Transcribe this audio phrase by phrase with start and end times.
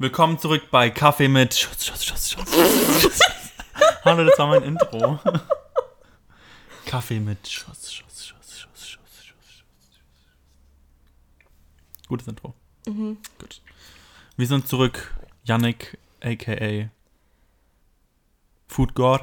[0.00, 3.02] Willkommen zurück bei Kaffee mit Schuss, Schuss, Schuss, Schuss.
[3.02, 3.18] Schuss.
[4.04, 5.18] Hallo, das war mein Intro.
[6.86, 9.64] Kaffee mit Schuss, Schuss, Schuss, Schuss, Schuss, Schuss, Schuss.
[12.06, 12.54] Gutes Intro.
[12.86, 13.60] Gut.
[14.36, 15.18] Wir sind zurück.
[15.42, 16.90] Yannick, a.k.a.
[18.68, 19.22] Food God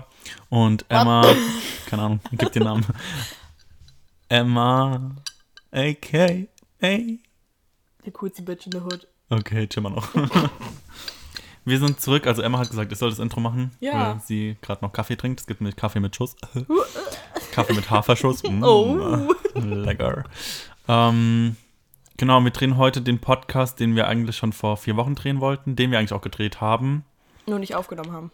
[0.50, 1.24] und Emma,
[1.86, 2.86] keine Ahnung, gib den Namen.
[4.28, 5.16] Emma,
[5.72, 6.98] a.k.a.
[6.98, 9.08] Die coolste Bitch in der Hood.
[9.30, 10.08] Okay, chill mal noch.
[11.66, 12.28] Wir sind zurück.
[12.28, 13.94] Also Emma hat gesagt, ich soll das Intro machen, Ja.
[14.14, 15.40] weil sie gerade noch Kaffee trinkt.
[15.40, 16.36] Es gibt nämlich Kaffee mit Schuss.
[17.52, 18.44] Kaffee mit Haferschuss.
[18.50, 19.34] Mm, Oh.
[19.56, 20.26] Lecker.
[20.88, 21.56] Ähm,
[22.18, 25.76] genau, wir drehen heute den Podcast, den wir eigentlich schon vor vier Wochen drehen wollten,
[25.76, 27.04] den wir eigentlich auch gedreht haben.
[27.48, 28.32] Nur nicht aufgenommen haben.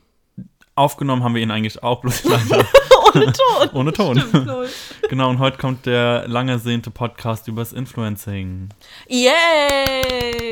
[0.76, 2.66] Aufgenommen haben wir ihn eigentlich auch, bloß leider
[3.14, 3.70] Ohne Ton.
[3.74, 4.20] ohne Ton.
[4.20, 4.50] Stimmt.
[5.10, 8.70] Genau, und heute kommt der lang ersehnte Podcast übers Influencing.
[9.10, 10.52] Yay!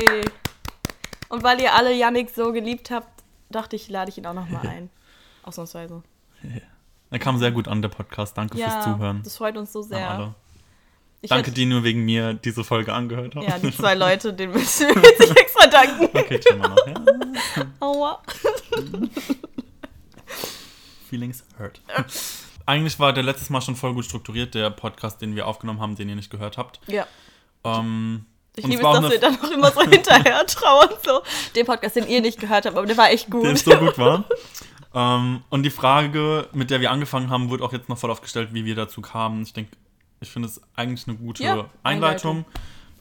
[1.30, 3.08] Und weil ihr alle Yannick so geliebt habt,
[3.48, 4.90] dachte ich, lade ich ihn auch nochmal ein.
[5.44, 6.02] Ausnahmsweise.
[7.10, 8.36] Er kam sehr gut an, der Podcast.
[8.36, 9.22] Danke fürs Zuhören.
[9.24, 10.34] das freut uns so sehr.
[11.22, 13.46] Danke, hätte- die nur wegen mir diese Folge angehört haben.
[13.46, 16.04] Ja, die zwei Leute, denen müssen wir jetzt extra danken.
[16.16, 16.86] Okay, mal noch.
[16.86, 16.94] Ja.
[17.80, 18.22] Aua.
[21.08, 21.80] Feelings hurt.
[22.66, 25.96] Eigentlich war der letztes Mal schon voll gut strukturiert, der Podcast, den wir aufgenommen haben,
[25.96, 26.80] den ihr nicht gehört habt.
[26.86, 27.06] Ja.
[27.64, 30.88] Ähm, Ich liebe es dass eine- wir dann noch immer so hinterher trauern.
[31.04, 31.22] So.
[31.54, 33.44] Den Podcast, den ihr nicht gehört habt, aber der war echt gut.
[33.44, 34.24] der so gut war.
[34.94, 38.50] ähm, und die Frage, mit der wir angefangen haben, wurde auch jetzt noch voll aufgestellt,
[38.52, 39.42] wie wir dazu kamen.
[39.42, 39.72] Ich denke,
[40.20, 42.44] ich finde es eigentlich eine gute Ja, Einleitung.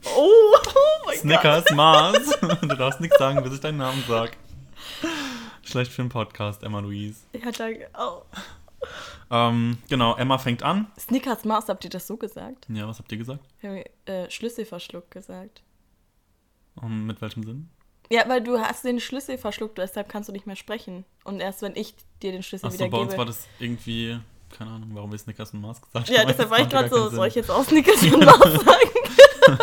[0.05, 1.21] Oh, oh mein Gott.
[1.21, 2.39] Snickers, Mars.
[2.61, 4.38] du darfst nichts sagen, bis ich deinen Namen sag.
[5.63, 7.19] Schlecht für den Podcast, Emma Louise.
[7.33, 7.88] Ja, danke.
[7.99, 8.21] Oh.
[9.31, 10.88] Ähm, genau, Emma fängt an.
[10.97, 12.66] Snickers Mars, habt ihr das so gesagt?
[12.69, 13.44] Ja, was habt ihr gesagt?
[13.59, 15.61] Wir haben äh, Schlüssel verschluckt gesagt.
[16.81, 17.69] Ähm, mit welchem Sinn?
[18.11, 21.05] Ja, weil du hast den Schlüssel verschluckt, deshalb kannst du nicht mehr sprechen.
[21.23, 24.19] Und erst wenn ich dir den Schlüssel Achso, wieder bei uns war das irgendwie,
[24.57, 26.27] keine Ahnung, warum wir Snickers und Mars gesagt ja, haben.
[26.27, 29.59] deshalb war ich gerade so, soll ich jetzt auch Snickers und Mars sagen?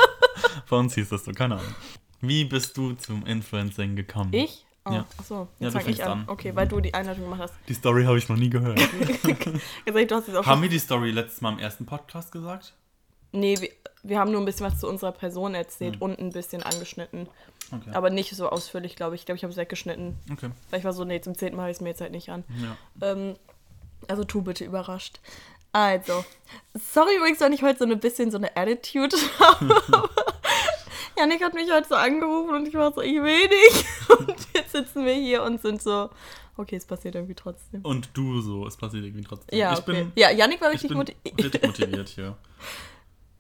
[0.71, 1.75] Bei uns hieß das so, keine Ahnung.
[2.21, 4.33] Wie bist du zum Influencing gekommen?
[4.33, 4.66] Ich?
[4.87, 5.07] Oh, Ja.
[5.19, 6.13] Achso, Ja, jetzt du fang ich an.
[6.21, 6.25] an.
[6.29, 7.55] Okay, weil du die Einleitung gemacht hast.
[7.69, 8.79] Die Story habe ich noch nie gehört.
[9.25, 12.75] Jetzt du hast jetzt auch haben wir die Story letztes Mal im ersten Podcast gesagt?
[13.33, 13.71] Nee, wir,
[14.03, 16.03] wir haben nur ein bisschen was zu unserer Person erzählt Hm.
[16.03, 17.29] und ein bisschen angeschnitten.
[17.73, 17.91] Okay.
[17.93, 19.23] Aber nicht so ausführlich, glaube ich.
[19.23, 20.17] Ich glaube, ich habe es weggeschnitten.
[20.33, 20.51] okay.
[20.71, 22.31] Weil ich war so, nee, zum zehnten Mal habe ich es mir jetzt halt nicht
[22.31, 22.45] an.
[23.01, 23.13] Ja.
[23.13, 23.35] Ähm,
[24.09, 25.21] also tu bitte überrascht.
[25.77, 26.25] Also,
[26.73, 30.09] sorry übrigens, wenn ich heute so ein bisschen so eine Attitude habe.
[31.19, 33.85] Janik hat mich heute so angerufen und ich war so, ich will nicht.
[34.09, 36.09] Und jetzt sitzen wir hier und sind so,
[36.57, 37.83] okay, es passiert irgendwie trotzdem.
[37.83, 39.59] Und du so, es passiert irgendwie trotzdem.
[39.59, 39.93] Ja, ich okay.
[40.05, 41.45] bin, ja, Janik war ich richtig bin motiviert.
[41.45, 42.37] richtig motiviert hier.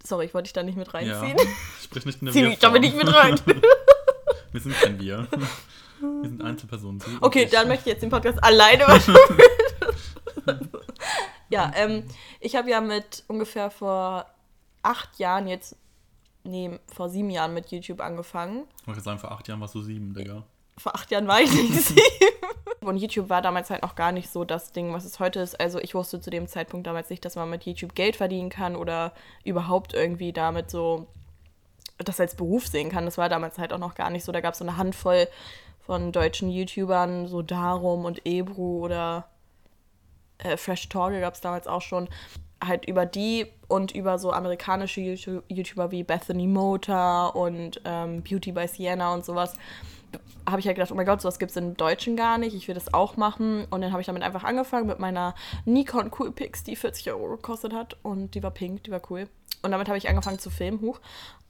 [0.04, 0.92] Sorry, ich wollte dich da nicht mit Ja.
[0.92, 1.38] reinziehen.
[1.82, 3.41] Sprich nicht in der Zieh mich damit nicht mit rein.
[4.52, 5.26] Wir sind kein Wir.
[6.00, 7.00] Wir sind Einzelpersonen.
[7.22, 7.50] Okay, ich.
[7.50, 9.16] dann möchte ich jetzt den Podcast alleine machen.
[11.48, 12.04] Ja, ähm,
[12.40, 14.26] ich habe ja mit ungefähr vor
[14.82, 15.76] acht Jahren jetzt,
[16.44, 18.64] nee, vor sieben Jahren mit YouTube angefangen.
[18.80, 20.44] Ich wollte sagen, vor acht Jahren warst du sieben, Digga.
[20.78, 22.00] Vor acht Jahren war ich nicht sieben.
[22.80, 25.58] Und YouTube war damals halt noch gar nicht so das Ding, was es heute ist.
[25.58, 28.76] Also ich wusste zu dem Zeitpunkt damals nicht, dass man mit YouTube Geld verdienen kann
[28.76, 29.12] oder
[29.44, 31.06] überhaupt irgendwie damit so
[31.98, 33.04] das als Beruf sehen kann.
[33.04, 34.30] Das war damals halt auch noch gar nicht so.
[34.30, 35.26] Da gab es so eine Handvoll
[35.80, 39.28] von deutschen YouTubern, so Darum und Ebru oder
[40.38, 42.08] äh, Fresh Torge gab es damals auch schon.
[42.64, 48.52] Halt über die und über so amerikanische YouTube YouTuber wie Bethany Mota und ähm, Beauty
[48.52, 49.54] by Sienna und sowas
[50.49, 52.55] habe ich halt gedacht, oh mein Gott, sowas gibt es im Deutschen gar nicht.
[52.55, 53.67] Ich will das auch machen.
[53.71, 55.34] Und dann habe ich damit einfach angefangen mit meiner
[55.65, 57.97] Nikon Coolpix, die 40 Euro gekostet hat.
[58.03, 59.28] Und die war pink, die war cool.
[59.62, 61.00] Und damit habe ich angefangen zu filmen, hoch.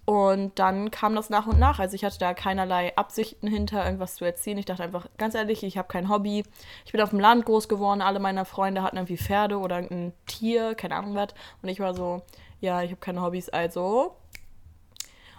[0.06, 1.80] Und dann kam das nach und nach.
[1.80, 4.56] Also ich hatte da keinerlei Absichten hinter, irgendwas zu erzählen.
[4.56, 6.44] Ich dachte einfach, ganz ehrlich, ich habe kein Hobby.
[6.84, 8.00] Ich bin auf dem Land groß geworden.
[8.00, 11.34] Alle meiner Freunde hatten irgendwie Pferde oder ein Tier, keine Ahnung was.
[11.60, 12.22] Und ich war so,
[12.60, 14.14] ja, ich habe keine Hobbys, also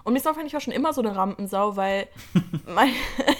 [0.07, 2.07] und ist auch eigentlich auch schon immer so eine Rampensau, weil
[2.65, 2.93] mein,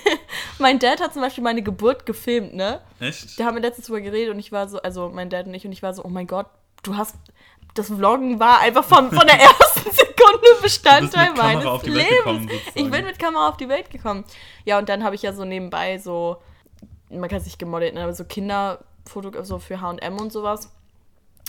[0.60, 2.82] mein Dad hat zum Beispiel meine Geburt gefilmt, ne?
[3.00, 3.40] Echt?
[3.40, 5.66] Da haben wir letztens drüber geredet und ich war so, also mein Dad und ich,
[5.66, 6.48] und ich war so, oh mein Gott,
[6.84, 7.16] du hast,
[7.74, 12.48] das Vloggen war einfach von, von der ersten Sekunde Bestandteil meines auf die Welt Lebens.
[12.48, 14.26] gekommen, ich bin mit Kamera auf die Welt gekommen.
[14.66, 16.42] Ja, und dann habe ich ja so nebenbei so,
[17.10, 20.70] man kann es nicht gemodelt, ne, aber so Kinderfoto, so für H&M und sowas.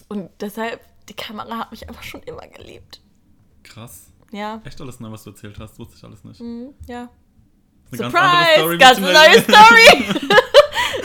[0.09, 3.01] Und deshalb, die Kamera hat mich einfach schon immer geliebt.
[3.65, 4.08] Krass.
[4.31, 6.41] Ja, Echt alles neu, was du erzählt hast, wusste ich alles nicht.
[6.41, 7.09] mhm, ja.
[7.91, 8.61] Eine ganz andere Surprise!
[8.61, 10.29] Story Ganz neue Story!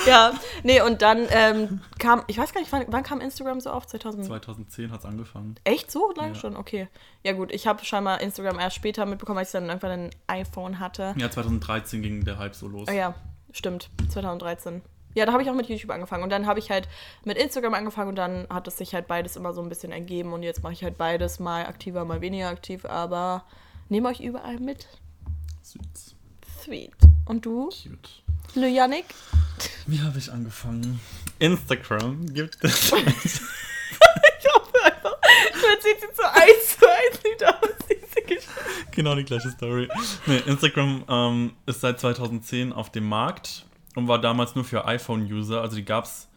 [0.08, 0.34] ja,
[0.64, 3.86] Nee, und dann ähm, kam, ich weiß gar nicht, wann, wann kam Instagram so auf?
[3.86, 4.26] 2000?
[4.26, 5.56] 2010 hat es angefangen.
[5.66, 6.40] Echt so lange Ja.
[6.40, 6.56] schon?
[6.56, 6.88] Okay.
[7.24, 10.80] Ja gut, ich habe scheinbar Instagram erst später mitbekommen, als ich dann irgendwann ein iPhone
[10.80, 11.14] hatte.
[11.18, 12.88] Ja, 2013 ging der Hype so los.
[12.88, 13.16] Ah ja,
[13.52, 13.90] stimmt.
[14.10, 14.82] 2013.
[15.16, 16.24] Ja, da habe ich auch mit YouTube angefangen.
[16.24, 16.88] Und dann habe ich halt
[17.24, 20.34] mit Instagram angefangen und dann hat es sich halt beides immer so ein bisschen ergeben.
[20.34, 22.86] Und jetzt mache ich halt beides, mal aktiver, mal weniger aktiv.
[22.86, 23.44] Aber
[23.90, 24.88] nehme euch überall mit.
[25.62, 26.16] Süß.
[26.64, 26.94] Sweet.
[27.26, 28.24] Und du, Cute.
[28.56, 29.06] Le Yannick?
[29.88, 31.00] Wie habe ich angefangen?
[31.40, 32.94] Instagram gibt es.
[34.40, 38.52] Ich hoffe einfach, man sieht sie so eins zu eins nicht aus, diese Geschichte.
[38.92, 39.88] genau die gleiche Story.
[40.26, 45.62] Nee, Instagram ähm, ist seit 2010 auf dem Markt und war damals nur für iPhone-User.
[45.62, 46.28] Also die gab es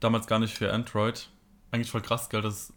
[0.00, 1.28] damals gar nicht für Android.
[1.70, 2.72] Eigentlich voll krass, gell, dass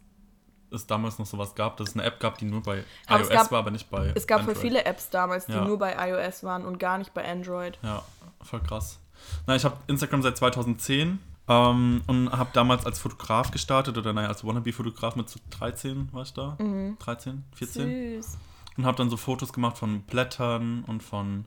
[0.70, 3.28] es damals noch sowas gab, dass es eine App gab, die nur bei Aber iOS
[3.30, 4.56] gab- war, aber nicht bei Es gab Android.
[4.56, 5.64] voll viele Apps damals, die Ja.
[5.64, 7.78] nur bei iOS waren und gar nicht bei Android.
[7.82, 8.02] Ja,
[8.42, 8.98] voll krass.
[9.46, 11.18] Na, ich habe Instagram seit 2010
[11.48, 16.22] ähm, und habe damals als Fotograf gestartet oder naja, als Wannabe-Fotograf mit so 13 war
[16.22, 16.56] ich da.
[16.98, 18.16] 13, 14.
[18.22, 18.38] Süß.
[18.76, 21.46] Und habe dann so Fotos gemacht von Blättern und von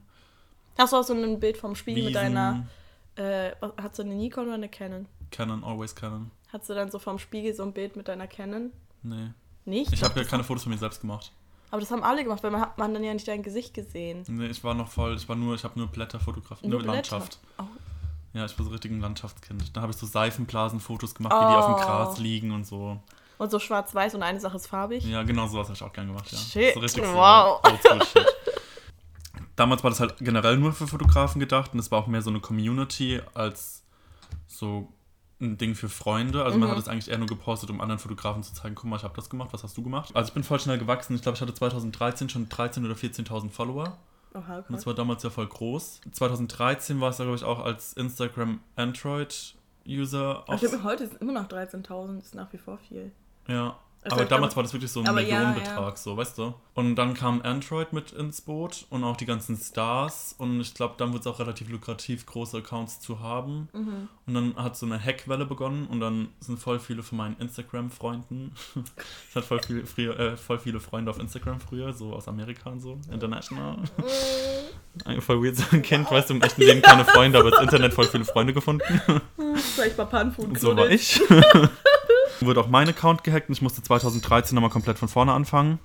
[0.78, 2.12] Hast du auch so ein Bild vom Spiegel Wiesen.
[2.12, 2.66] mit deiner,
[3.16, 5.06] äh, was- hast du eine Nikon oder eine Canon?
[5.30, 6.30] Canon, always Canon.
[6.52, 8.72] Hast du dann so vom Spiegel so ein Bild mit deiner Canon?
[9.02, 9.30] Nee.
[9.64, 9.92] Nicht?
[9.92, 11.32] Ich habe ja keine Fotos von mir selbst gemacht.
[11.70, 14.24] Aber das haben alle gemacht, weil man hat man dann ja nicht dein Gesicht gesehen.
[14.28, 16.94] Nee, ich war noch voll, ich war nur, ich habe nur Blätter fotografiert, nur, Blätter.
[16.94, 17.38] Landschaft.
[17.58, 17.62] Oh.
[18.34, 19.74] Ja, ich war so richtig ein Landschaftskind.
[19.76, 21.78] Da habe ich so Seifenblasenfotos gemacht, wie die auf dem Oh.
[21.78, 22.98] Gras liegen und so.
[23.38, 25.04] Und so schwarz-weiß und eine Sache ist farbig.
[25.04, 26.38] Ja, genau sowas habe ich auch gern gemacht, ja.
[26.38, 27.60] Shit, so richtig wow.
[27.82, 28.20] So.
[29.62, 32.30] Damals war das halt generell nur für Fotografen gedacht und es war auch mehr so
[32.30, 33.84] eine Community als
[34.48, 34.92] so
[35.40, 36.42] ein Ding für Freunde.
[36.44, 36.72] Also man Mhm.
[36.72, 39.14] hat es eigentlich eher nur gepostet, um anderen Fotografen zu zeigen, guck mal, ich habe
[39.14, 40.10] das gemacht, was hast du gemacht?
[40.14, 41.14] Also ich bin voll schnell gewachsen.
[41.14, 43.96] Ich glaube, ich hatte 2013 schon 13.000 oder 14.000 Follower.
[44.34, 44.86] Oha, Und das okay.
[44.86, 46.00] war damals ja voll groß.
[46.10, 50.44] 2013 war es, glaube ich, auch als Instagram Android-User.
[50.48, 53.12] Ach, stimmt, heute sind immer noch 13.000, ist nach wie vor viel.
[53.46, 53.76] Ja.
[54.04, 56.54] Also aber damals war das wirklich so ein aber ja, Millionenbetrag, so, weißt du?
[56.74, 60.34] Und dann kam Android mit ins Boot und auch die ganzen Stars.
[60.36, 63.68] Und ich glaube, dann wird es auch relativ lukrativ, große Accounts zu haben.
[63.72, 64.08] Mhm.
[64.26, 68.52] Und dann hat so eine Hackwelle begonnen und dann sind voll viele von meinen Instagram-Freunden.
[69.28, 72.70] ich hatte voll viele, früher, äh, voll viele Freunde auf Instagram früher, so aus Amerika
[72.70, 73.78] und so, international.
[75.04, 77.60] Eigentlich voll weird, so ein Kind, weißt du, im echten Leben keine Freunde, aber ins
[77.60, 79.00] Internet voll viele Freunde gefunden.
[79.74, 81.20] Vielleicht mal Panfood Und so war ich.
[82.46, 85.78] Wurde auch mein Account gehackt und ich musste 2013 nochmal komplett von vorne anfangen.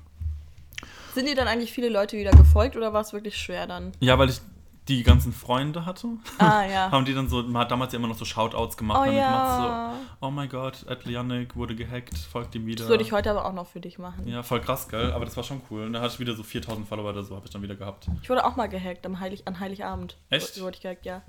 [1.13, 3.91] Sind dir dann eigentlich viele Leute wieder gefolgt oder war es wirklich schwer dann?
[3.99, 4.39] Ja, weil ich
[4.87, 6.07] die ganzen Freunde hatte,
[6.37, 6.91] Ah, ja.
[6.91, 9.05] haben die dann so, man hat damals ja immer noch so Shoutouts gemacht.
[9.07, 9.93] Oh ja.
[10.21, 12.83] so, oh mein Gott, Adlianik wurde gehackt, folgt ihm wieder.
[12.83, 14.25] Das würde ich heute aber auch noch für dich machen.
[14.27, 15.11] ja, voll krass, gell?
[15.11, 15.83] Aber das war schon cool.
[15.85, 18.07] Und da hatte ich wieder so 4000 Follower oder so, habe ich dann wieder gehabt.
[18.21, 20.17] Ich wurde auch mal gehackt am Heilig, an Heiligabend.
[20.29, 20.61] Echt?
[20.61, 21.21] Wurde ich gehackt, ja.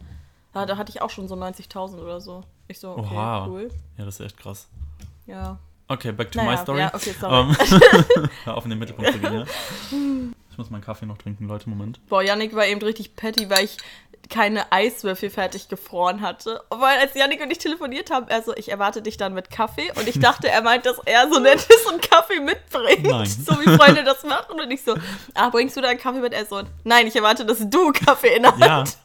[0.54, 0.66] ja.
[0.66, 2.44] Da hatte ich auch schon so 90.000 oder so.
[2.68, 3.46] Ich so, okay, Oha.
[3.48, 3.68] cool.
[3.96, 4.68] Ja, das ist echt krass.
[5.28, 5.58] Ja.
[5.90, 6.80] Okay, back to Naja, my story.
[6.80, 7.50] ja, okay, sorry.
[7.50, 7.56] Ähm,
[8.44, 9.44] hör auf in den Mittelpunkt zu gehen, ja?
[10.50, 12.00] Ich muss meinen Kaffee noch trinken, Leute, Moment.
[12.08, 13.76] Boah, Yannick war eben richtig petty, weil ich
[14.28, 16.60] keine Eiswürfel fertig gefroren hatte.
[16.68, 19.92] Weil als Yannick und ich telefoniert haben, er so, ich erwarte dich dann mit Kaffee.
[19.94, 23.04] Und ich dachte, er meint, dass er so nett ist und Kaffee mitbringt.
[23.06, 23.26] Nein.
[23.26, 24.60] So wie Freunde das machen.
[24.60, 24.96] Und ich so,
[25.34, 26.32] ah, bringst du da einen Kaffee mit?
[26.32, 28.98] Er so, nein, ich erwarte, dass du Kaffee in der Hand Ja, hast.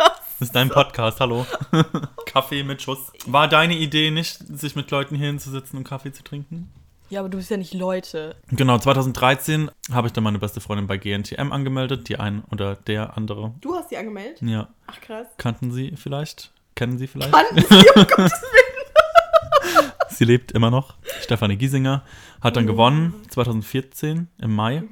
[0.43, 1.45] Das ist dein Podcast, hallo.
[2.25, 3.13] Kaffee mit Schuss.
[3.27, 6.69] War deine Idee nicht, sich mit Leuten hier hinzusetzen und Kaffee zu trinken?
[7.09, 8.35] Ja, aber du bist ja nicht Leute.
[8.49, 13.15] Genau, 2013 habe ich dann meine beste Freundin bei GNTM angemeldet, die ein oder der
[13.15, 13.53] andere.
[13.61, 14.41] Du hast sie angemeldet?
[14.41, 15.27] Ja, Ach, krass.
[15.37, 16.51] kannten Sie vielleicht?
[16.75, 17.31] Kennen Sie vielleicht?
[17.31, 18.33] Kannten sie, um Gottes
[20.09, 20.95] Sie lebt immer noch.
[21.21, 22.03] Stefanie Giesinger
[22.41, 24.83] hat dann gewonnen, 2014 im Mai.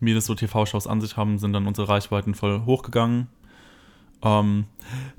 [0.00, 3.28] Wie das so TV-Shows an sich haben, sind dann unsere Reichweiten voll hochgegangen.
[4.22, 4.64] Ähm,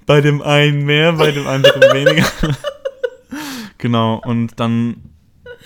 [0.06, 2.28] bei dem einen mehr, bei dem anderen weniger.
[3.78, 5.12] genau, und dann,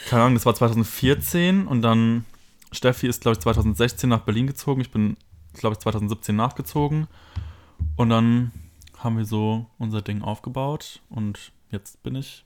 [0.10, 2.26] keine Ahnung, das war 2014 und dann,
[2.72, 4.82] Steffi ist, glaube ich, 2016 nach Berlin gezogen.
[4.82, 5.18] Ich bin,
[5.54, 7.08] glaube ich, 2017 nachgezogen.
[7.96, 8.52] Und dann
[8.98, 12.46] haben wir so unser Ding aufgebaut und jetzt bin ich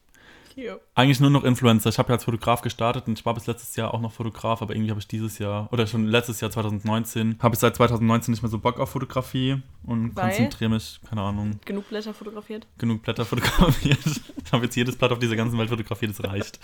[0.96, 1.90] Eigentlich nur noch Influencer.
[1.90, 4.62] Ich habe ja als Fotograf gestartet und ich war bis letztes Jahr auch noch Fotograf,
[4.62, 8.32] aber irgendwie habe ich dieses Jahr oder schon letztes Jahr 2019 habe ich seit 2019
[8.32, 10.30] nicht mehr so Bock auf Fotografie und Weil?
[10.30, 12.66] konzentriere mich, keine Ahnung, Genug Blätter fotografiert?
[12.78, 14.00] genug Blätter fotografiert.
[14.46, 16.60] ich habe jetzt jedes Blatt auf dieser ganzen Welt fotografiert, das reicht.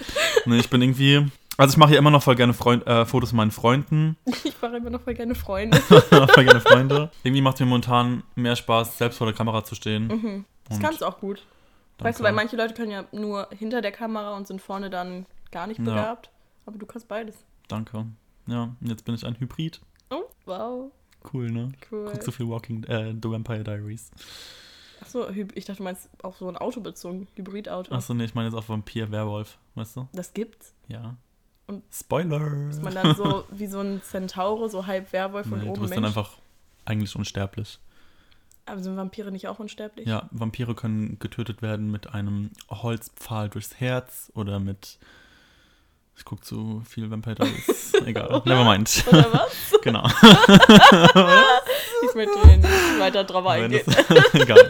[0.45, 1.25] nee, ich bin irgendwie
[1.57, 4.55] also ich mache ja immer noch voll gerne Freund, äh, Fotos mit meinen Freunden, Ich
[4.59, 5.77] mache immer noch voll gerne Freunde.
[5.81, 7.11] voll gerne Freunde.
[7.23, 10.07] Irgendwie macht es mir momentan mehr Spaß, selbst vor der Kamera zu stehen.
[10.07, 10.45] Mhm.
[10.67, 11.45] Das kannst du auch gut.
[12.03, 15.25] Weißt du, weil manche Leute können ja nur hinter der Kamera und sind vorne dann
[15.51, 15.85] gar nicht Ja.
[15.85, 16.29] begabt.
[16.65, 17.35] Aber du kannst beides.
[17.67, 18.05] Danke.
[18.47, 19.79] Ja, und jetzt bin ich ein Hybrid.
[20.09, 20.91] Oh, wow.
[21.33, 21.71] Cool, ne?
[21.91, 22.09] Cool.
[22.11, 24.11] Guck so viel Walking, äh, The Vampire Diaries.
[25.01, 27.93] Achso, ich dachte, du meinst auch so ein Auto bezogen, Hybridauto.
[27.93, 30.07] Achso, nee, ich meine jetzt auch Vampir, Werwolf, weißt du?
[30.13, 30.73] Das gibt's.
[30.87, 31.15] Ja.
[31.67, 32.69] Und Spoiler!
[32.69, 35.81] Ist man dann so wie so ein Centauro, so halb Werwolf und nee, oben du
[35.81, 35.95] bist Mensch?
[35.95, 36.37] dann einfach
[36.85, 37.79] eigentlich unsterblich.
[38.65, 40.07] Aber sind Vampire nicht auch unsterblich?
[40.07, 44.99] Ja, Vampire können getötet werden mit einem Holzpfahl durchs Herz oder mit.
[46.15, 47.93] Ich guck zu viel Vampire Diaries.
[48.05, 48.41] Egal.
[48.45, 49.03] Nevermind.
[49.07, 49.73] Oder was?
[49.81, 50.07] genau.
[52.09, 53.81] Ich möchte nicht weiter drauf eingehen.
[54.33, 54.69] Egal.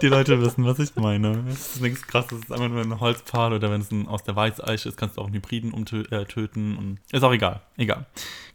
[0.00, 1.44] Die Leute wissen, was ich meine.
[1.50, 4.22] Es ist nichts krasses, es ist einfach nur ein Holzpfahl oder wenn es ein, aus
[4.22, 6.14] der Weißeiche ist, kannst du auch einen Hybriden umtöten.
[6.14, 7.60] Äh, töten und ist auch egal.
[7.76, 8.06] Egal.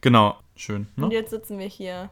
[0.02, 0.38] Genau.
[0.56, 0.88] Schön.
[0.98, 1.16] Und Ne?
[1.16, 2.10] jetzt sitzen wir hier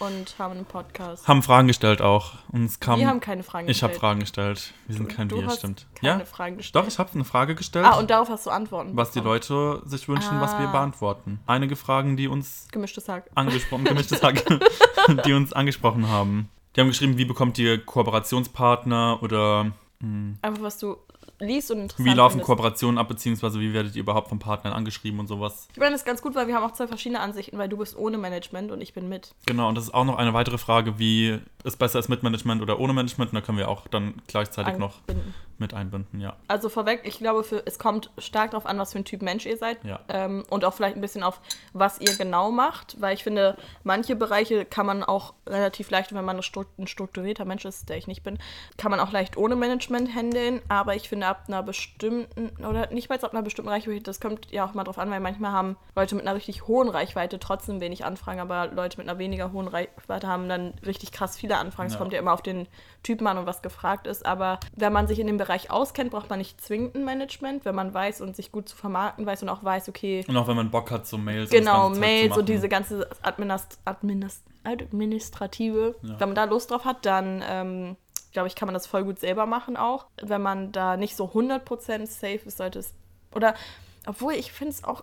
[0.00, 1.28] und haben einen Podcast.
[1.28, 2.32] Haben Fragen gestellt auch.
[2.50, 2.98] Uns kam.
[2.98, 4.00] wir haben keine Fragen ich habe gestellt.
[4.00, 4.72] Fragen gestellt.
[4.86, 5.86] Wir sind kein du Wir, hast stimmt.
[5.94, 6.24] keine Ja?
[6.26, 6.82] Fragen gestellt.
[6.84, 7.86] Doch, ich habe eine Frage gestellt.
[7.86, 8.96] Ah, und darauf hast du Antworten.
[8.96, 9.34] was die bekommen.
[9.34, 10.72] Leute sich wünschen, was wir Ah.
[10.72, 11.40] beantworten.
[11.46, 13.30] Einige Fragen, die uns Gemischtes Hack.
[13.34, 14.42] angesprochen, gemischtes Hack,
[15.26, 16.48] die uns angesprochen haben.
[16.76, 20.96] Die haben geschrieben, wie bekommt ihr Kooperationspartner oder mh, Einfach was du
[21.40, 22.46] liest und interessant wie laufen findest.
[22.46, 25.68] Kooperationen ab, beziehungsweise wie werdet ihr überhaupt von Partnern angeschrieben und sowas.
[25.72, 27.76] Ich meine, das ist ganz gut, weil wir haben auch zwei verschiedene Ansichten, weil du
[27.76, 29.34] bist ohne Management und ich bin mit.
[29.46, 32.62] Genau, und das ist auch noch eine weitere Frage, wie es besser ist mit Management
[32.62, 33.32] oder ohne Management.
[33.32, 35.34] Und da können wir auch dann gleichzeitig noch Anbinden.
[35.60, 36.34] Mit einbinden, ja.
[36.48, 39.46] Also vorweg, ich glaube, für, es kommt stark darauf an, was für ein Typ Mensch
[39.46, 39.78] ihr seid.
[39.84, 40.00] Ja.
[40.08, 41.40] Ähm, und auch vielleicht ein bisschen auf,
[41.72, 43.00] was ihr genau macht.
[43.00, 46.86] Weil ich finde, manche Bereiche kann man auch relativ leicht, wenn man ein stru- ein
[46.86, 48.38] strukturierter Mensch ist, der ich nicht bin,
[48.78, 50.62] kann man auch leicht ohne Management handeln.
[50.68, 54.50] Aber ich finde, ab einer bestimmten, oder nicht mal ab einer bestimmten Reichweite, das kommt
[54.50, 57.80] ja auch mal drauf an, weil manchmal haben Leute mit einer richtig hohen Reichweite trotzdem
[57.80, 61.88] wenig Anfragen, aber Leute mit einer weniger hohen Reichweite haben dann richtig krass viele Anfragen.
[61.88, 61.98] Es Ja.
[61.98, 62.66] kommt ja immer auf den
[63.02, 64.24] Typen an und was gefragt ist.
[64.24, 67.64] Aber wenn man sich in dem Bereich auskennt, braucht man nicht zwingend ein Management.
[67.64, 70.46] Wenn man weiß und sich gut zu vermarkten weiß und auch weiß, okay, Und auch
[70.46, 74.42] wenn man Bock hat, so Mails und genau, zu Mails und diese ganze Administ Administ
[74.64, 76.20] Administrative, Ja.
[76.20, 77.96] wenn man da Lust drauf hat, dann ähm,
[78.32, 80.06] glaube ich, kann man das voll gut selber machen auch.
[80.22, 82.94] Wenn man da nicht so 100% safe ist, sollte es.
[83.34, 83.54] Oder,
[84.06, 85.02] obwohl ich finde es auch.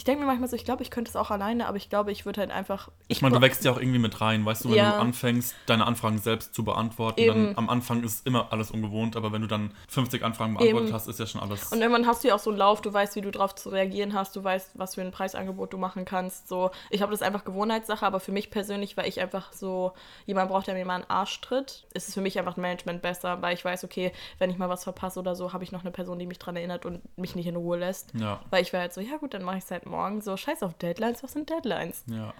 [0.00, 2.10] Ich denke mir manchmal so, ich glaube, ich könnte es auch alleine, aber ich glaube,
[2.10, 2.88] ich würde halt einfach.
[3.08, 4.92] Ich meine, du wächst ja auch irgendwie mit rein, weißt du, wenn Ja.
[4.92, 7.48] du anfängst, deine Anfragen selbst zu beantworten, Eben.
[7.48, 10.94] dann am Anfang ist immer alles ungewohnt, aber wenn du dann 50 Anfragen beantwortet Eben.
[10.94, 11.70] hast, ist ja schon alles.
[11.70, 13.68] Und irgendwann hast du ja auch so einen Lauf, du weißt, wie du drauf zu
[13.68, 16.48] reagieren hast, du weißt, was für ein Preisangebot du machen kannst.
[16.48, 19.92] So, ich habe das einfach Gewohnheitssache, aber für mich persönlich, weil ich einfach so,
[20.24, 23.02] jemand braucht, der mir mal einen Arsch tritt, ist es für mich einfach ein Management
[23.02, 25.82] besser, weil ich weiß, okay, wenn ich mal was verpasse oder so, habe ich noch
[25.82, 28.14] eine Person, die mich dran erinnert und mich nicht in Ruhe lässt.
[28.18, 30.20] ja, Weil ich wäre halt so, ja gut, dann mache ich es halt morgen.
[30.22, 32.04] So, scheiß auf Deadlines, was sind Deadlines?
[32.06, 32.32] ja.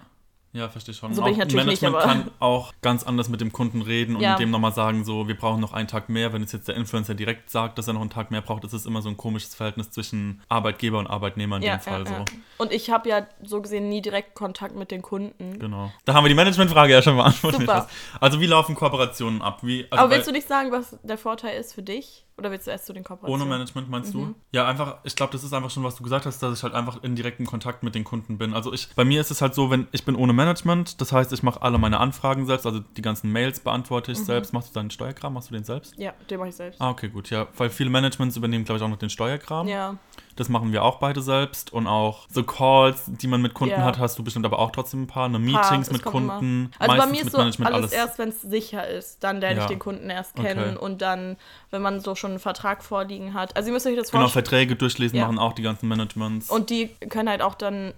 [0.53, 1.13] Ja, verstehe schon.
[1.13, 4.17] So bin ich natürlich nicht, Management aber- kann auch ganz anders mit dem Kunden reden
[4.17, 4.35] und Ja.
[4.35, 6.33] dem nochmal sagen, so, wir brauchen noch einen Tag mehr.
[6.33, 8.73] Wenn es jetzt der Influencer direkt sagt, dass er noch einen Tag mehr braucht, ist
[8.73, 12.05] es immer so ein komisches Verhältnis zwischen Arbeitgeber und Arbeitnehmer in dem Fall.
[12.05, 12.25] so.
[12.57, 15.57] Und ich habe ja so gesehen nie direkt Kontakt mit den Kunden.
[15.57, 15.89] Genau.
[16.03, 17.61] Da haben wir die Managementfrage ja schon beantwortet.
[17.61, 17.87] Super.
[18.19, 19.59] Also wie laufen Kooperationen ab?
[19.61, 22.25] Wie, also aber willst du nicht sagen, was der Vorteil ist für dich?
[22.37, 23.41] Oder willst du erst zu den Kooperationen?
[23.41, 24.19] Ohne Management meinst Mhm.
[24.19, 24.35] du?
[24.51, 26.73] Ja, einfach, ich glaube, das ist einfach schon, was du gesagt hast, dass ich halt
[26.73, 28.53] einfach in direktem Kontakt mit den Kunden bin.
[28.53, 31.31] Also ich, bei mir ist es halt so, wenn ich bin ohne Management, das heißt,
[31.33, 34.23] ich mache alle meine Anfragen selbst, also die ganzen Mails beantworte ich Mhm.
[34.25, 34.53] selbst.
[34.53, 35.33] Machst du deinen Steuerkram?
[35.33, 35.93] Machst du den selbst?
[35.97, 36.81] Ja, den mache ich selbst.
[36.81, 37.47] Ah, okay, gut, ja.
[37.57, 39.67] Weil viele Managements übernehmen, glaube ich, auch noch den Steuerkram.
[39.67, 39.97] Ja.
[40.35, 41.73] Das machen wir auch beide selbst.
[41.73, 43.83] Und auch so Calls, die man mit Kunden Ja.
[43.83, 45.27] hat, hast du bestimmt aber auch trotzdem ein paar.
[45.29, 46.71] Ne, Paar, Meetings es mit Kunden.
[46.79, 46.91] immer.
[46.93, 49.23] Also bei mir ist so Management alles, erst, wenn es sicher ist.
[49.23, 49.61] Dann lerne Ja.
[49.63, 50.47] ich den Kunden erst Okay.
[50.47, 51.37] kennen und dann,
[51.69, 53.55] wenn man so schon einen Vertrag vorliegen hat.
[53.55, 54.45] Also ihr müsst euch das Genau, vorstellen.
[54.45, 55.25] Verträge durchlesen Ja.
[55.25, 56.49] machen auch die ganzen Managements.
[56.49, 57.93] Und die können halt auch dann,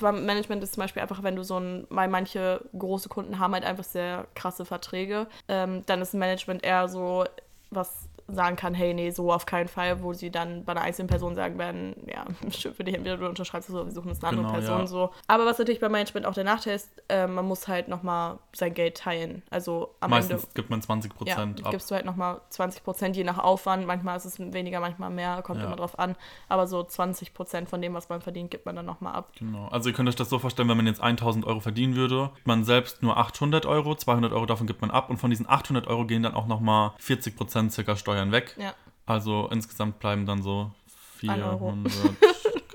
[0.00, 3.52] beim Management ist zum Beispiel einfach, wenn du so ein, weil manche große Kunden haben
[3.54, 7.24] halt einfach sehr krasse Verträge, ähm, dann ist Management eher so,
[7.70, 11.08] was sagen kann, hey, nee, so auf keinen Fall, wo sie dann bei einer einzelnen
[11.08, 14.30] Person sagen werden, ja, schön für dich, entweder du unterschreibst oder wir suchen jetzt eine
[14.38, 14.86] andere Genau, Person ja.
[14.86, 15.10] so.
[15.26, 18.72] Aber was natürlich beim Management auch der Nachteil ist, äh, man muss halt nochmal sein
[18.72, 19.42] Geld teilen.
[19.50, 21.70] Also am Meistens Ende gibt man 20 ja, Prozent ab.
[21.70, 23.86] gibst du halt nochmal 20 Prozent, je nach Aufwand.
[23.86, 25.66] Manchmal ist es weniger, manchmal mehr, kommt Ja.
[25.66, 26.16] immer drauf an.
[26.48, 29.32] Aber so 20 Prozent von dem, was man verdient, gibt man dann nochmal ab.
[29.38, 29.68] Genau.
[29.68, 32.46] Also ihr könnt euch das so vorstellen, wenn man jetzt 1000 Euro verdienen würde, gibt
[32.46, 35.86] man selbst nur 800 Euro, 200 Euro davon gibt man ab und von diesen 800
[35.88, 38.54] Euro gehen dann auch nochmal 40 Prozent circa Steuern weg.
[38.58, 38.74] Ja.
[39.06, 40.70] Also insgesamt bleiben dann so
[41.22, 41.72] Ein Euro.
[41.72, 42.16] 400,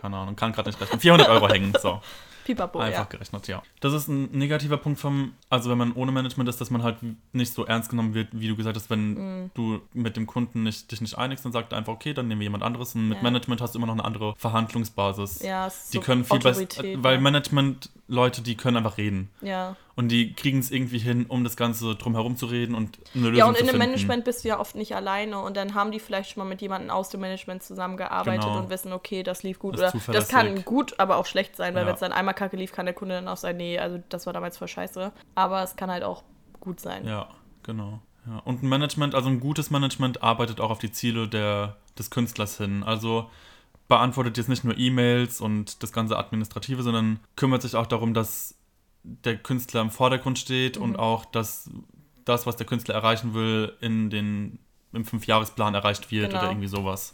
[0.01, 2.01] keine Ahnung, kann gerade nicht rechnen, 400 Euro hängen, so.
[2.46, 3.03] Pipapo, Einfach ja.
[3.05, 3.62] gerechnet, ja.
[3.79, 6.96] Das ist ein negativer Punkt vom, also wenn man ohne Management ist, dass man halt
[7.31, 9.51] nicht so ernst genommen wird, wie du gesagt hast, wenn Mhm.
[9.53, 12.39] du mit dem Kunden nicht, dich nicht einigst, dann sagt er einfach, okay, dann nehmen
[12.41, 12.96] wir jemand anderes.
[12.96, 13.24] Und mit Ja.
[13.24, 15.43] Management hast du immer noch eine andere Verhandlungsbasis.
[15.43, 16.65] Ja, es ist Die so können viel besser,
[17.03, 17.22] weil ja.
[17.22, 19.29] Management-Leute, die können einfach reden.
[19.41, 19.75] Ja.
[20.00, 23.36] Und die kriegen es irgendwie hin, um das Ganze drumherum zu reden und eine Lösung
[23.38, 23.86] ja, und zu in dem finden.
[23.86, 26.62] Management bist du ja oft nicht alleine und dann haben die vielleicht schon mal mit
[26.62, 28.60] jemandem aus dem Management zusammengearbeitet Genau.
[28.60, 29.75] und wissen, okay, das lief gut.
[29.75, 31.88] Ist Oder das kann gut, aber auch schlecht sein, weil Ja.
[31.88, 34.25] wenn es dann einmal kacke lief, kann der Kunde dann auch sagen, nee, also das
[34.25, 35.12] war damals voll scheiße.
[35.36, 36.24] Aber es kann halt auch
[36.62, 37.06] gut sein.
[37.06, 37.27] Ja,
[37.63, 38.00] Genau.
[38.25, 38.38] Ja.
[38.46, 42.58] Und ein Management, also ein gutes Management arbeitet auch auf die Ziele der, des Künstlers
[42.58, 42.84] hin.
[42.84, 43.29] Also
[43.89, 48.56] beantwortet jetzt nicht nur E-Mails und das ganze Administrative, sondern kümmert sich auch darum, dass
[49.24, 50.84] der Künstler im Vordergrund steht Mhm.
[50.84, 51.70] und auch, dass
[52.25, 54.60] das, was der Künstler erreichen will, in den,
[54.94, 56.42] im Fünfjahresplan erreicht wird Genau.
[56.42, 57.13] oder irgendwie sowas.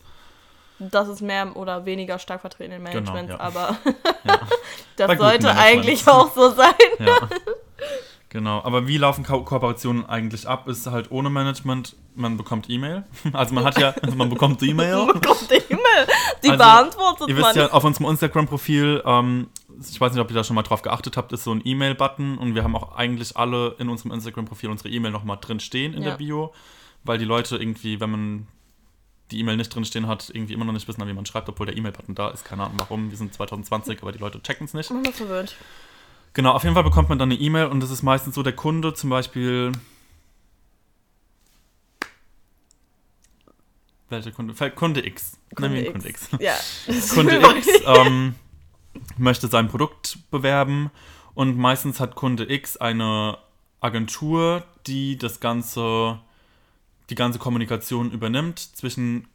[0.77, 3.39] Das ist mehr oder weniger stark vertreten in Management, Genau, ja.
[3.39, 3.77] aber
[4.25, 4.39] Ja.
[4.97, 6.73] das Bei sollte eigentlich auch so sein.
[6.99, 7.17] Ja.
[8.29, 10.67] Genau, aber wie laufen Ko Kooperationen eigentlich ab?
[10.67, 13.03] Ist halt ohne Management, man bekommt E-Mail.
[13.33, 15.07] Also man hat ja, also man bekommt E-Mail.
[15.21, 15.81] Gott, der Himmel.
[16.43, 17.43] Die Also, beantwortet Ihr man.
[17.45, 19.47] wisst ja, auf unserem Instagram-Profil, ähm,
[19.89, 22.37] ich weiß nicht, ob ihr da schon mal drauf geachtet habt, ist so ein E-Mail-Button
[22.37, 26.03] und wir haben auch eigentlich alle in unserem Instagram-Profil unsere E-Mail nochmal drin stehen in
[26.03, 26.11] Ja.
[26.11, 26.53] der Bio,
[27.03, 28.47] weil die Leute irgendwie, wenn man
[29.31, 31.65] die E-Mail nicht drin stehen hat, irgendwie immer noch nicht wissen, wie man schreibt, obwohl
[31.65, 32.45] der E-Mail-Button da ist.
[32.45, 34.91] Keine Ahnung warum, wir sind 2020, aber die Leute checken es nicht.
[34.91, 35.55] Ich bin verwirrt.
[36.33, 38.53] Genau, auf jeden Fall bekommt man dann eine E-Mail und das ist meistens so, der
[38.53, 39.71] Kunde zum Beispiel.
[44.09, 44.53] Welcher Kunde?
[44.71, 45.37] Kunde X.
[45.57, 46.29] Nennen wir ihn Kunde X.
[46.39, 46.53] Ja.
[47.13, 48.35] Kunde X ähm,
[49.17, 50.91] möchte sein Produkt bewerben
[51.33, 53.37] und meistens hat Kunde X eine
[53.81, 56.19] Agentur, die das ganze,
[57.09, 59.27] die ganze Kommunikation übernimmt zwischen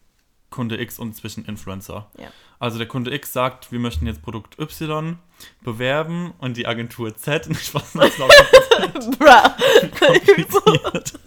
[0.50, 2.10] Kunde X und zwischen Influencer.
[2.18, 2.28] Ja.
[2.58, 5.18] Also der Kunde X sagt, wir möchten jetzt Produkt Y
[5.62, 10.06] bewerben und die Agentur Z, ich weiß nicht, was Bruh.
[10.06, 11.18] kompliziert.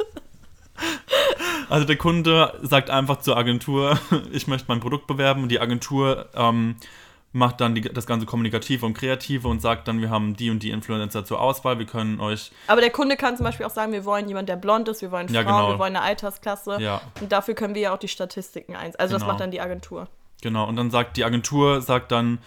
[1.70, 3.98] Also der Kunde sagt einfach zur Agentur,
[4.32, 6.75] ich möchte mein Produkt bewerben und die Agentur ähm,
[7.34, 10.62] macht dann die, das ganze Kommunikative und Kreative und sagt dann, wir haben die und
[10.63, 13.92] die Influencer zur Auswahl, wir können euch, Aber der Kunde kann zum Beispiel auch sagen,
[13.92, 15.70] wir wollen jemanden, der blond ist, wir wollen Frauen, Ja, genau.
[15.72, 16.78] wir wollen eine Altersklasse.
[16.80, 18.96] ja, Und dafür können wir ja auch die Statistiken eins.
[18.96, 19.32] Also das Genau.
[19.34, 20.08] macht dann die Agentur.
[20.42, 20.68] genau.
[20.68, 22.38] Und dann sagt die Agentur, sagt dann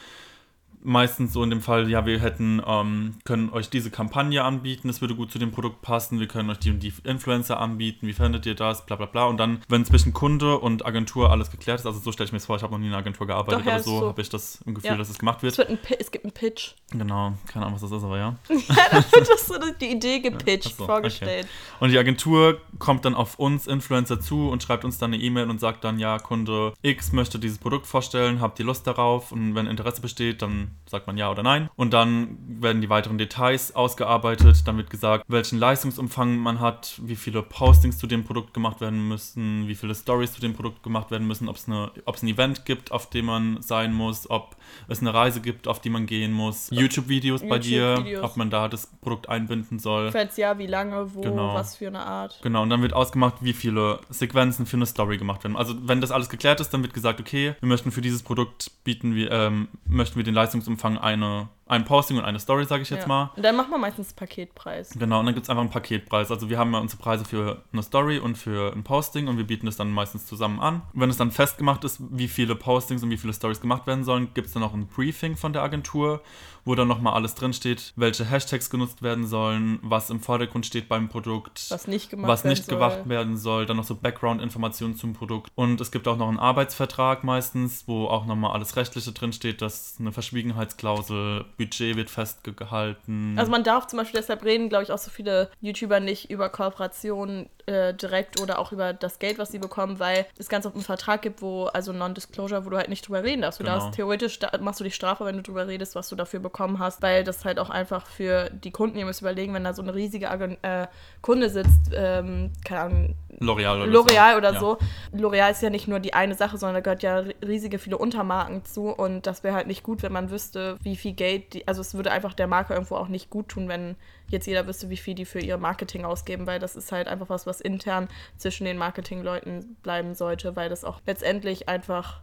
[0.87, 5.01] meistens so in dem Fall, ja, wir hätten, ähm, können euch diese Kampagne anbieten, es
[5.01, 8.47] würde gut zu dem Produkt passen, wir können euch die die Influencer anbieten, wie findet
[8.47, 9.25] ihr das, bla bla bla.
[9.25, 12.39] Und dann, wenn zwischen Kunde und Agentur alles geklärt ist, also so stelle ich mir
[12.39, 14.09] das vor, ich habe noch nie in einer Agentur gearbeitet, Doch, ja, aber so, so.
[14.09, 14.97] habe ich das im Gefühl, Ja.
[14.97, 15.53] dass es gemacht wird.
[15.53, 16.73] Es, wird ein es gibt einen Pitch.
[16.93, 18.37] Genau, keine Ahnung, was das ist, aber ja.
[18.49, 21.47] Ja, da wird das so die Idee gepitcht, so, vorgestellt.
[21.81, 25.51] Und die Agentur kommt dann auf uns Influencer zu und schreibt uns dann eine E-Mail
[25.51, 29.33] und sagt dann, ja, Kunde X möchte dieses Produkt vorstellen, habt ihr Lust darauf?
[29.33, 31.69] Und wenn Interesse besteht, dann sagt man ja oder nein.
[31.77, 34.63] Und dann werden die weiteren Details ausgearbeitet.
[34.67, 39.09] Dann wird gesagt, welchen Leistungsumfang man hat, wie viele Postings zu dem Produkt gemacht werden
[39.09, 42.65] müssen, wie viele Stories zu dem Produkt gemacht werden müssen, ob es eine, ein Event
[42.65, 44.57] gibt, auf dem man sein muss, ob
[44.89, 48.25] es eine Reise gibt, auf die man gehen muss, YouTube-Videos bei dir, YouTube-Videos.
[48.25, 50.13] ob man da das Produkt einbinden soll.
[50.13, 51.55] Falls ja, wie lange, wo, Genau.
[51.55, 52.39] was für eine Art.
[52.43, 55.57] Genau, und dann wird ausgemacht, wie viele Sequenzen für eine Story gemacht werden.
[55.57, 58.71] Also wenn das alles geklärt ist, dann wird gesagt, okay, wir möchten für dieses Produkt
[58.85, 60.35] bieten wir, ähm, möchten wir den
[60.67, 63.09] Leistungsumfang eine, ein Posting und eine Story, sage ich jetzt ja.
[63.09, 63.31] mal.
[63.37, 64.91] Und dann macht man meistens Paketpreis.
[64.91, 66.31] Genau, und dann gibt es einfach einen Paketpreis.
[66.31, 69.47] Also wir haben ja unsere Preise für eine Story und für ein Posting und wir
[69.47, 70.83] bieten es dann meistens zusammen an.
[70.93, 74.33] Wenn es dann festgemacht ist, wie viele Postings und wie viele Stories gemacht werden sollen,
[74.35, 76.23] gibt es dann noch ein Briefing von der Agentur,
[76.67, 81.09] wo dann nochmal alles drinsteht, welche Hashtags genutzt werden sollen, was im Vordergrund steht beim
[81.09, 82.75] Produkt Was nicht gemacht was werden nicht soll.
[82.75, 85.51] gemacht werden soll, dann noch so Background-Informationen zum Produkt.
[85.55, 89.97] Und es gibt auch noch einen Arbeitsvertrag meistens, wo auch nochmal alles Rechtliche drinsteht, dass
[90.01, 93.37] eine Verschwiegenheitsklausel, Budget wird festgehalten.
[93.39, 96.49] Also man darf zum Beispiel deshalb reden, glaube ich, auch so viele YouTuber nicht über
[96.49, 100.75] Kooperationen äh, direkt oder auch über das Geld, was sie bekommen, weil es ganz oft
[100.77, 103.59] einen Vertrag gibt, wo, also Non-Disclosure, wo du halt nicht drüber reden darfst.
[103.61, 103.77] Du Genau.
[103.79, 106.79] darfst theoretisch, da, machst du dich strafbar, wenn du drüber redest, was du dafür bekommen
[106.79, 109.83] hast, weil das halt auch einfach für die Kunden, ihr müsst überlegen, wenn da so
[109.83, 110.87] eine riesige Agen äh,
[111.23, 114.37] Kunde sitzt, ähm, keine Ahnung, L'Oreal oder L'Oreal so.
[114.39, 114.61] oder Ja.
[114.61, 114.79] so.
[115.13, 117.99] L'Oreal ist ja nicht nur die eine Sache, sondern da gehört ja ri- riesige viele
[117.99, 121.67] Untermarken zu und das wäre halt nicht gut, wenn man wüsste, wie viel Geld die,
[121.69, 123.97] also es würde einfach der Marke irgendwo auch nicht gut tun, wenn
[124.29, 127.29] jetzt jeder wüsste, wie viel die für ihr Marketing ausgeben, weil das ist halt einfach
[127.29, 132.21] was, was intern zwischen den Marketingleuten bleiben sollte, weil das auch letztendlich einfach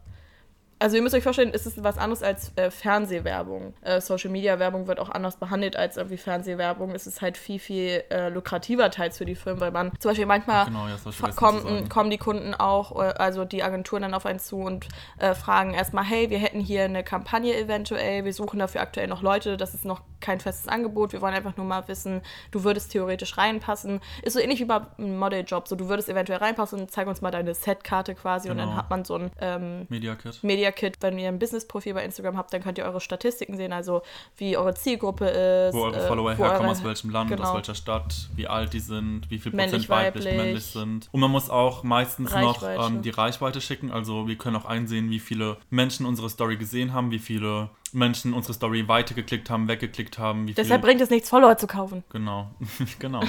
[0.84, 3.74] also ihr müsst euch vorstellen, es ist was anderes als äh, Fernsehwerbung.
[3.84, 6.92] Äh, Social Media Werbung wird auch anders behandelt als irgendwie Fernsehwerbung.
[6.94, 10.26] Es ist halt viel, viel äh, lukrativer teils für die Firmen, weil man zum Beispiel
[10.26, 10.98] manchmal Genau, ja,
[11.38, 15.34] kommen, kommen die Kunden auch, äh, also die Agenturen dann auf einen zu und äh,
[15.34, 19.56] fragen erstmal, hey, wir hätten hier eine Kampagne eventuell, wir suchen dafür aktuell noch Leute,
[19.56, 23.38] das ist noch kein festes Angebot, wir wollen einfach nur mal wissen, du würdest theoretisch
[23.38, 24.02] reinpassen.
[24.22, 27.32] Ist so ähnlich wie bei einem Modeljob, so du würdest eventuell reinpassen, zeig uns mal
[27.32, 28.78] deine Setkarte quasi und dann Genau.
[28.78, 30.44] hat man so ein ähm, Media Kit.
[30.44, 33.72] Media Kit, wenn ihr ein Business-Profil bei Instagram habt, dann könnt ihr eure Statistiken sehen,
[33.72, 34.02] also
[34.38, 35.74] wie eure Zielgruppe ist.
[35.74, 37.44] Wo eure äh, Follower wo herkommen, eure- aus welchem Land, genau.
[37.44, 40.42] aus welcher Stadt, wie alt die sind, wie viel Männlich, Prozent weiblich, weiblich.
[40.42, 41.08] männlich sind.
[41.12, 42.94] Und man muss auch meistens noch Reichweite.
[42.94, 43.92] ähm, die Reichweite schicken.
[43.92, 48.34] Also wir können auch einsehen, wie viele Menschen unsere Story gesehen haben, wie viele Menschen
[48.34, 52.04] unsere Story weitergeklickt haben, weggeklickt haben, Deshalb bringt es nichts, Follower zu kaufen.
[52.10, 52.52] genau,
[53.00, 53.22] genau,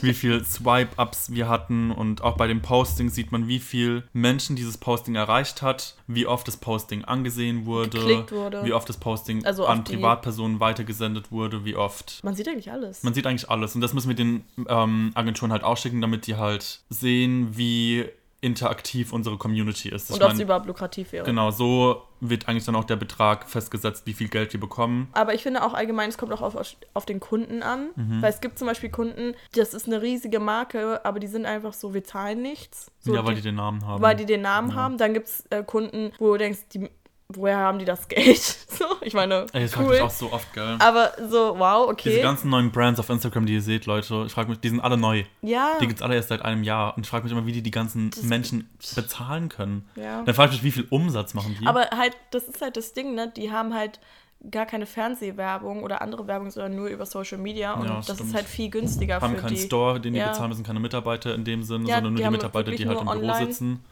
[0.00, 4.56] wie viel Swipe-Ups wir hatten und auch bei dem Posting sieht man, wie viel Menschen
[4.56, 8.64] dieses Posting erreicht hat, wie oft das Posting angesehen wurde, wurde.
[8.64, 13.02] wie oft das Posting Also an Privatpersonen weitergesendet wurde, wie oft Man sieht eigentlich alles.
[13.02, 13.74] man sieht eigentlich alles.
[13.74, 18.06] Und das müssen wir den ähm, Agenturen halt auch schicken, damit die halt sehen, wie
[18.42, 20.10] interaktiv unsere Community ist.
[20.10, 21.24] Ich und ob es überhaupt lukrativ wäre.
[21.24, 25.08] genau, so wird eigentlich dann auch der Betrag festgesetzt, wie viel Geld wir bekommen.
[25.12, 26.56] Aber ich finde auch allgemein, es kommt auch auf,
[26.92, 27.88] auf den Kunden an.
[27.96, 28.20] Mhm.
[28.20, 31.72] Weil es gibt zum Beispiel Kunden, das ist eine riesige Marke, aber die sind einfach
[31.72, 32.90] so, wir zahlen nichts.
[33.00, 34.02] So, ja, weil die, den Namen haben.
[34.02, 34.74] weil die den Namen Ja.
[34.74, 34.98] haben.
[34.98, 36.90] Dann gibt es äh, Kunden, wo du denkst, die,
[37.36, 38.38] woher haben die das Geld?
[38.68, 39.92] so, ich meine, Ey, das frage cool.
[39.94, 40.76] mich auch so oft, gell?
[40.78, 42.10] Aber so, wow, okay.
[42.10, 44.80] Diese ganzen neuen Brands auf Instagram, die ihr seht, Leute, ich frage mich, die sind
[44.80, 45.24] alle neu.
[45.42, 46.96] ja, Die gibt es alle erst seit einem Jahr.
[46.96, 49.88] Und ich frage mich immer, wie die die ganzen Menschen bezahlen können.
[49.96, 50.22] ja.
[50.22, 51.66] Dann frage ich mich, wie viel Umsatz machen die?
[51.66, 53.32] Aber halt, das ist halt das Ding, ne?
[53.36, 54.00] Die haben halt
[54.50, 57.74] gar keine Fernsehwerbung oder andere Werbung, sondern nur über Social Media.
[57.74, 58.20] Und Ja, das stimmt.
[58.22, 59.60] ist halt viel günstiger haben für keinen die.
[59.60, 60.30] Store, den die Ja.
[60.30, 62.88] bezahlen müssen, keine Mitarbeiter in dem Sinne, Ja, sondern nur die die haben Mitarbeiter, die
[62.88, 63.46] halt im nur Büro online.
[63.46, 63.84] sitzen.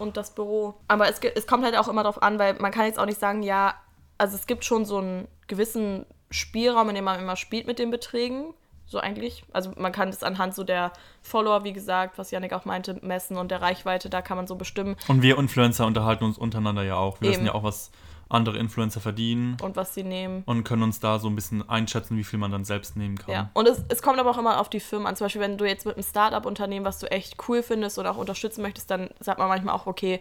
[0.00, 0.74] Und das Büro.
[0.88, 3.20] Aber es, es kommt halt auch immer darauf an, weil man kann jetzt auch nicht
[3.20, 3.74] sagen, ja,
[4.16, 7.90] also es gibt schon so einen gewissen Spielraum, in dem man immer spielt mit den
[7.90, 8.54] Beträgen.
[8.86, 9.44] So eigentlich.
[9.52, 13.36] Also man kann das anhand so der Follower, wie gesagt, was Yannick auch meinte, messen
[13.36, 16.96] und der Reichweite, da kann man so bestimmen Und wir Influencer unterhalten uns untereinander ja
[16.96, 17.20] auch.
[17.20, 17.36] Wir Eben.
[17.36, 17.90] wissen ja auch, was
[18.30, 20.42] andere Influencer verdienen und was sie nehmen.
[20.44, 23.32] und können uns da so ein bisschen einschätzen, wie viel man dann selbst nehmen kann.
[23.32, 25.16] Ja, und es, es kommt aber auch immer auf die Firmen an.
[25.16, 28.18] Zum Beispiel, wenn du jetzt mit einem Startup-Unternehmen, was du echt cool findest oder auch
[28.18, 30.20] unterstützen möchtest, dann sagt man manchmal auch, okay,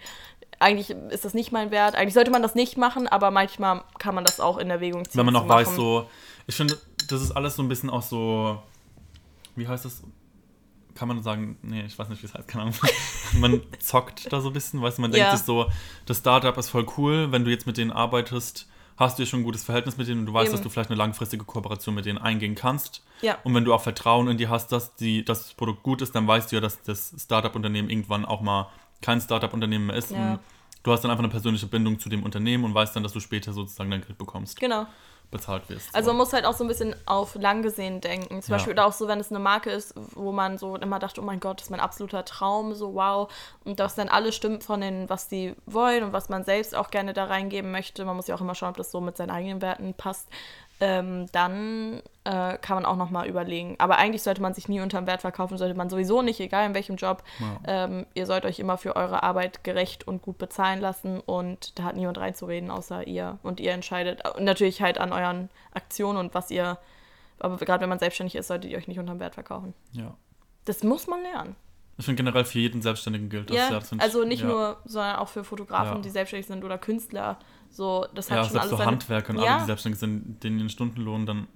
[0.60, 1.96] eigentlich ist das nicht mein Wert.
[1.96, 5.20] Eigentlich sollte man das nicht machen, aber manchmal kann man das auch in Erwägung ziehen.
[5.20, 6.10] Wenn man noch weiß, so,
[6.48, 6.78] ich finde,
[7.10, 8.62] das ist alles so ein bisschen auch so,
[9.56, 10.02] wie heißt das?
[10.98, 12.76] Kann man sagen, nee, ich weiß nicht, wie es heißt, keine Ahnung.
[13.40, 15.36] man zockt da so ein bisschen, weißt du, man denkt Ja.
[15.38, 15.70] sich so,
[16.08, 19.42] das Startup ist voll cool, wenn du jetzt mit denen arbeitest, hast du ja schon
[19.42, 20.54] ein gutes Verhältnis mit denen und du weißt, Eben.
[20.54, 23.04] dass du vielleicht eine langfristige Kooperation mit denen eingehen kannst.
[23.22, 23.38] Ja.
[23.44, 26.16] Und wenn du auch Vertrauen in die hast, dass, die, dass das Produkt gut ist,
[26.16, 28.70] dann weißt du ja, dass das Startup-Unternehmen irgendwann auch mal
[29.04, 30.10] kein Startup-Unternehmen mehr ist.
[30.10, 30.34] Ja.
[30.34, 30.40] Und
[30.82, 33.20] du hast dann einfach eine persönliche Bindung zu dem Unternehmen und weißt dann, dass du
[33.20, 34.88] später sozusagen dein Geld bekommst, Genau.
[35.32, 35.94] Bezahlt wirst.
[35.94, 36.14] Also so.
[36.14, 38.42] man muss halt auch so ein bisschen auf lang gesehen denken.
[38.42, 38.58] Zum Ja.
[38.58, 41.40] Beispiel auch so, wenn es eine Marke ist, wo man so immer dachte, oh mein
[41.40, 43.32] Gott, das ist mein absoluter Traum, so wow.
[43.66, 46.90] Und das dann alles stimmt von den, was die wollen und was man selbst auch
[46.90, 48.06] gerne da reingeben möchte.
[48.06, 50.30] Man muss ja auch immer schauen, ob das so mit seinen eigenen Werten passt.
[50.80, 53.76] Ähm, dann äh, kann man auch nochmal überlegen.
[53.80, 56.76] Aber eigentlich sollte man sich nie unterm Wert verkaufen, sollte man sowieso nicht, egal in
[56.76, 57.24] welchem Job.
[57.66, 61.84] Ähm, ihr sollt euch immer für eure Arbeit gerecht und gut bezahlen lassen und da
[61.86, 63.40] hat niemand reinzureden, außer ihr.
[63.42, 66.78] Und ihr entscheidet und natürlich halt an euren Aktionen und was ihr,
[67.40, 69.74] aber gerade wenn man selbstständig ist, solltet ihr euch nicht unterm Wert verkaufen.
[69.94, 70.14] ja.
[70.66, 71.56] Das muss man lernen.
[71.98, 73.56] Ich finde generell für jeden Selbstständigen gilt das.
[73.58, 74.48] ja, also nicht ja.
[74.48, 76.02] nur, sondern auch für Fotografen, Ja.
[76.02, 77.40] die selbstständig sind oder Künstler.
[77.70, 79.52] So, das hat Ja, schon selbst alles so seine- Handwerker und ja.
[79.52, 81.48] alle, die selbstständig sind, denen ihren Stundenlohn dann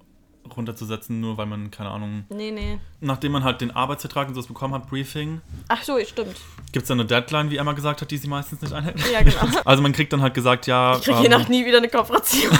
[0.55, 2.79] runterzusetzen, nur weil man, keine Ahnung, Nee, nee.
[2.99, 6.35] nachdem man halt den Arbeitsvertrag und sowas bekommen hat, Briefing, Ach so, stimmt.
[6.71, 8.99] gibt es dann eine Deadline, wie Emma gesagt hat, die sie meistens nicht einhält.
[9.11, 9.37] Ja, genau.
[9.65, 11.89] Also man kriegt dann halt gesagt, ja, Ich kriege ähm, hier nach nie wieder eine
[11.89, 12.51] Kooperation.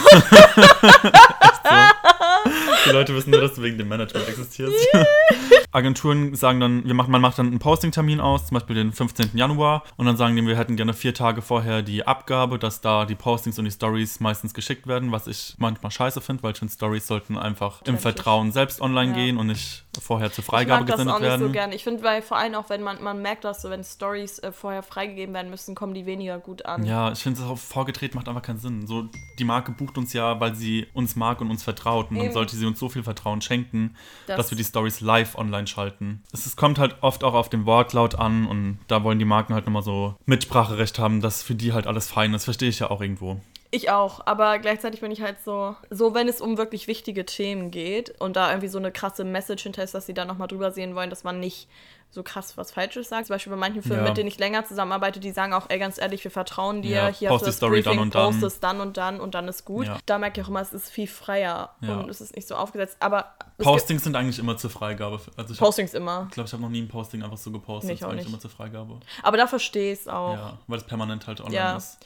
[2.86, 4.74] die Leute wissen nur, dass du wegen dem Management existierst.
[5.72, 9.30] Agenturen sagen dann, wir machen, man macht dann einen Posting-Termin aus, zum Beispiel den 15.
[9.34, 13.06] Januar, und dann sagen die, wir hätten gerne vier Tage vorher die Abgabe, dass da
[13.06, 16.58] die Postings und die Stories meistens geschickt werden, was ich manchmal scheiße finde, weil ich
[16.58, 17.98] finde, Stories sollten einfach im.
[18.02, 19.16] Vertrauen selbst online Ja.
[19.16, 21.46] gehen und nicht vorher zur Ich Freigabe mag das gesendet auch nicht werden.
[21.46, 21.72] so gern.
[21.72, 24.50] Ich finde, weil vor allem auch, wenn man, man merkt, dass so, wenn Stories äh,
[24.50, 26.84] vorher freigegeben werden müssen, kommen die weniger gut an.
[26.84, 28.86] Ja, ich finde es auch vorgedreht macht einfach keinen Sinn.
[28.86, 31.91] So, die Marke bucht uns ja, weil sie uns mag und uns vertraut.
[32.00, 32.32] Und dann Eben.
[32.34, 33.94] sollte sie uns so viel Vertrauen schenken,
[34.26, 36.22] Das- dass wir die Stories live online schalten.
[36.32, 39.54] Es ist, kommt halt oft auch auf den Wortlaut an und da wollen die Marken
[39.54, 42.44] halt nochmal so Mitspracherecht haben, dass für die halt alles fein ist.
[42.44, 43.40] Verstehe ich ja auch irgendwo.
[43.74, 47.70] Ich auch, aber gleichzeitig bin ich halt so, so wenn es um wirklich wichtige Themen
[47.70, 50.70] geht und da irgendwie so eine krasse Message hinter ist, dass sie da nochmal drüber
[50.72, 51.68] sehen wollen, dass man nicht
[52.10, 53.28] so krass was Falsches sagt.
[53.28, 54.10] Zum Beispiel bei manchen Firmen, Ja.
[54.10, 57.08] mit denen ich länger zusammenarbeite, die sagen auch, ey, ganz ehrlich, wir vertrauen dir, Ja,
[57.08, 58.26] hier post hast du das Story Briefing, dann und dann.
[58.32, 59.86] post es dann und dann und dann ist gut.
[59.86, 59.96] Ja.
[60.04, 62.98] Da merke ich auch immer, es ist viel freier und es ist nicht so aufgesetzt.
[63.00, 65.14] Aber Postings sind eigentlich immer zur Freigabe.
[65.14, 66.26] Also glaube, Postings immer.
[66.28, 67.88] ich, glaub, ich habe noch nie ein Posting einfach so gepostet.
[67.88, 68.32] Nee, ich ist auch eigentlich nicht.
[68.34, 69.00] immer zur Freigabe.
[69.22, 70.34] Aber da verstehe ich es auch.
[70.34, 71.98] Ja, weil es permanent halt online ist.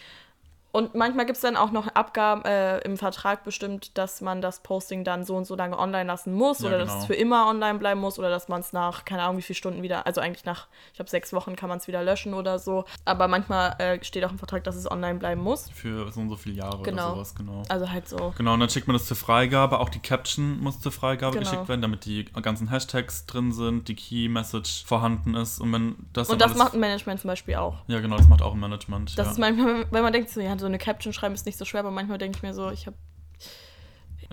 [0.77, 4.61] Und manchmal gibt es dann auch noch Abgaben äh, im Vertrag bestimmt, dass man das
[4.61, 7.01] Posting dann so und so lange online lassen muss Ja, oder dass genau.
[7.01, 9.57] es für immer online bleiben muss oder dass man es nach, keine Ahnung, wie viele
[9.57, 12.59] Stunden wieder, also eigentlich nach, ich glaube, sechs Wochen kann man es wieder löschen oder
[12.59, 12.85] so.
[13.07, 15.71] Aber manchmal äh, steht auch im Vertrag, dass es online bleiben muss.
[15.71, 17.07] Für so und so viele Jahre Genau.
[17.07, 17.62] oder sowas, genau.
[17.71, 18.35] Also halt so.
[18.37, 19.81] Genau, und dann schickt man das zur Freigabe.
[19.81, 21.49] Auch die Caption muss zur Freigabe Genau.
[21.51, 25.59] geschickt werden, damit die ganzen Hashtags drin sind, die Key Message vorhanden ist.
[25.59, 27.77] Und wenn das Und das macht ein Management zum Beispiel auch.
[27.87, 29.19] Ja, genau, das macht auch ein Management.
[29.19, 29.33] Das ja.
[29.33, 31.81] ist manchmal, wenn man denkt, so, ja, so eine Caption schreiben ist nicht so schwer,
[31.81, 32.96] aber manchmal denke ich mir so, ich habe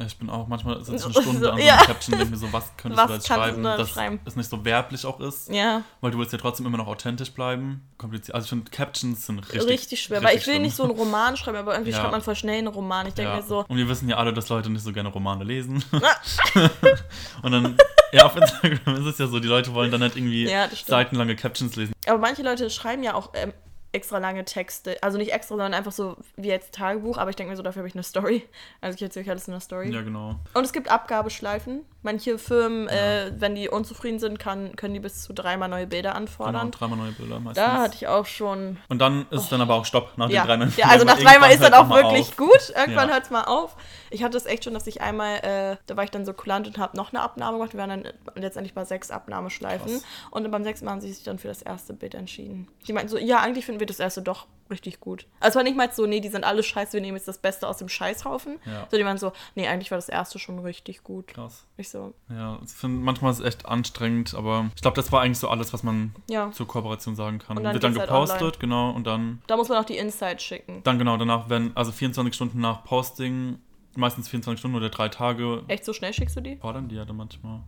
[0.07, 1.77] Ich bin auch manchmal sitze eine Stunde So, an so ja.
[1.77, 4.19] Caption denke mir so, was könntest Was du da jetzt schreiben, da dass schreiben?
[4.25, 5.49] es nicht so werblich auch ist.
[5.49, 7.87] Ja, Weil du willst ja trotzdem immer noch authentisch bleiben.
[7.99, 8.33] Kompliziert.
[8.33, 10.23] Also ich finde, Captions sind richtig, richtig, schwer.
[10.23, 10.63] weil ich will schlimm.
[10.63, 11.99] nicht so einen Roman schreiben, aber irgendwie Ja.
[11.99, 13.05] schreibt man voll schnell einen Roman.
[13.07, 13.37] Ich denke Ja.
[13.37, 15.83] mir so, Und wir wissen ja alle, dass Leute nicht so gerne Romane lesen.
[17.43, 17.77] und dann,
[18.11, 20.49] ja, auf Instagram ist es ja so, die Leute wollen dann halt irgendwie
[20.87, 21.93] seitenlange Captions lesen.
[22.07, 23.53] aber manche Leute schreiben ja auch ähm,
[23.93, 25.01] extra lange Texte.
[25.01, 27.17] Also nicht extra, sondern einfach so wie jetzt Tagebuch.
[27.17, 28.43] Aber ich denke mir so, dafür habe ich eine Story.
[28.81, 29.89] Also ich erzähle euch alles in einer Story.
[29.89, 30.35] Ja, genau.
[30.53, 31.85] Und es gibt Abgabeschleifen.
[32.03, 36.09] Manche Firmen, äh, wenn die unzufrieden sind, kann, können die bis zu dreimal neue Bilder
[36.11, 36.69] Genau, anfordern.
[36.71, 37.63] dreimal neue Bilder meistens.
[37.65, 38.77] da hatte ich auch schon.
[38.89, 40.69] und dann ist dann aber auch Stopp nach den Ja, dreimal.
[40.77, 42.35] ja also nach dreimal ist dann auch wirklich auf.
[42.37, 42.73] gut.
[42.75, 43.13] Irgendwann Ja.
[43.15, 43.75] hört es mal auf.
[44.09, 46.67] Ich hatte es echt schon, dass ich einmal, äh, da war ich dann so kulant
[46.67, 47.73] und habe noch eine Abnahme gemacht.
[47.73, 49.91] Wir waren dann letztendlich bei sechs Abnahmeschleifen.
[49.93, 50.03] Krass.
[50.29, 52.67] Und beim sechsten Mal haben sie sich dann für das erste Bild entschieden.
[52.87, 55.27] Die meinten so, ja, eigentlich finden wir das erste doch richtig gut.
[55.39, 57.37] Also es war nicht mal so, nee, die sind alle scheiße, wir nehmen jetzt das
[57.37, 58.59] Beste aus dem Scheißhaufen.
[58.65, 58.87] Ja.
[58.89, 61.27] So, die waren so, nee, eigentlich war das erste schon richtig gut.
[61.27, 61.65] Krass.
[61.77, 65.21] Ich so, Ja, ich finde, manchmal ist es echt anstrengend, aber ich glaube, das war
[65.21, 66.51] eigentlich so alles, was man ja.
[66.51, 67.57] zur Kooperation sagen kann.
[67.57, 68.57] Und dann Wird dann halt gepostet, online.
[68.59, 70.81] genau, und dann, Da muss man auch die Insights schicken.
[70.83, 73.59] dann genau, danach werden, also 24 Stunden nach Posting,
[73.95, 76.55] meistens 24 Stunden oder drei Tage, Echt so schnell schickst du die?
[76.57, 77.61] fordern die ja dann manchmal.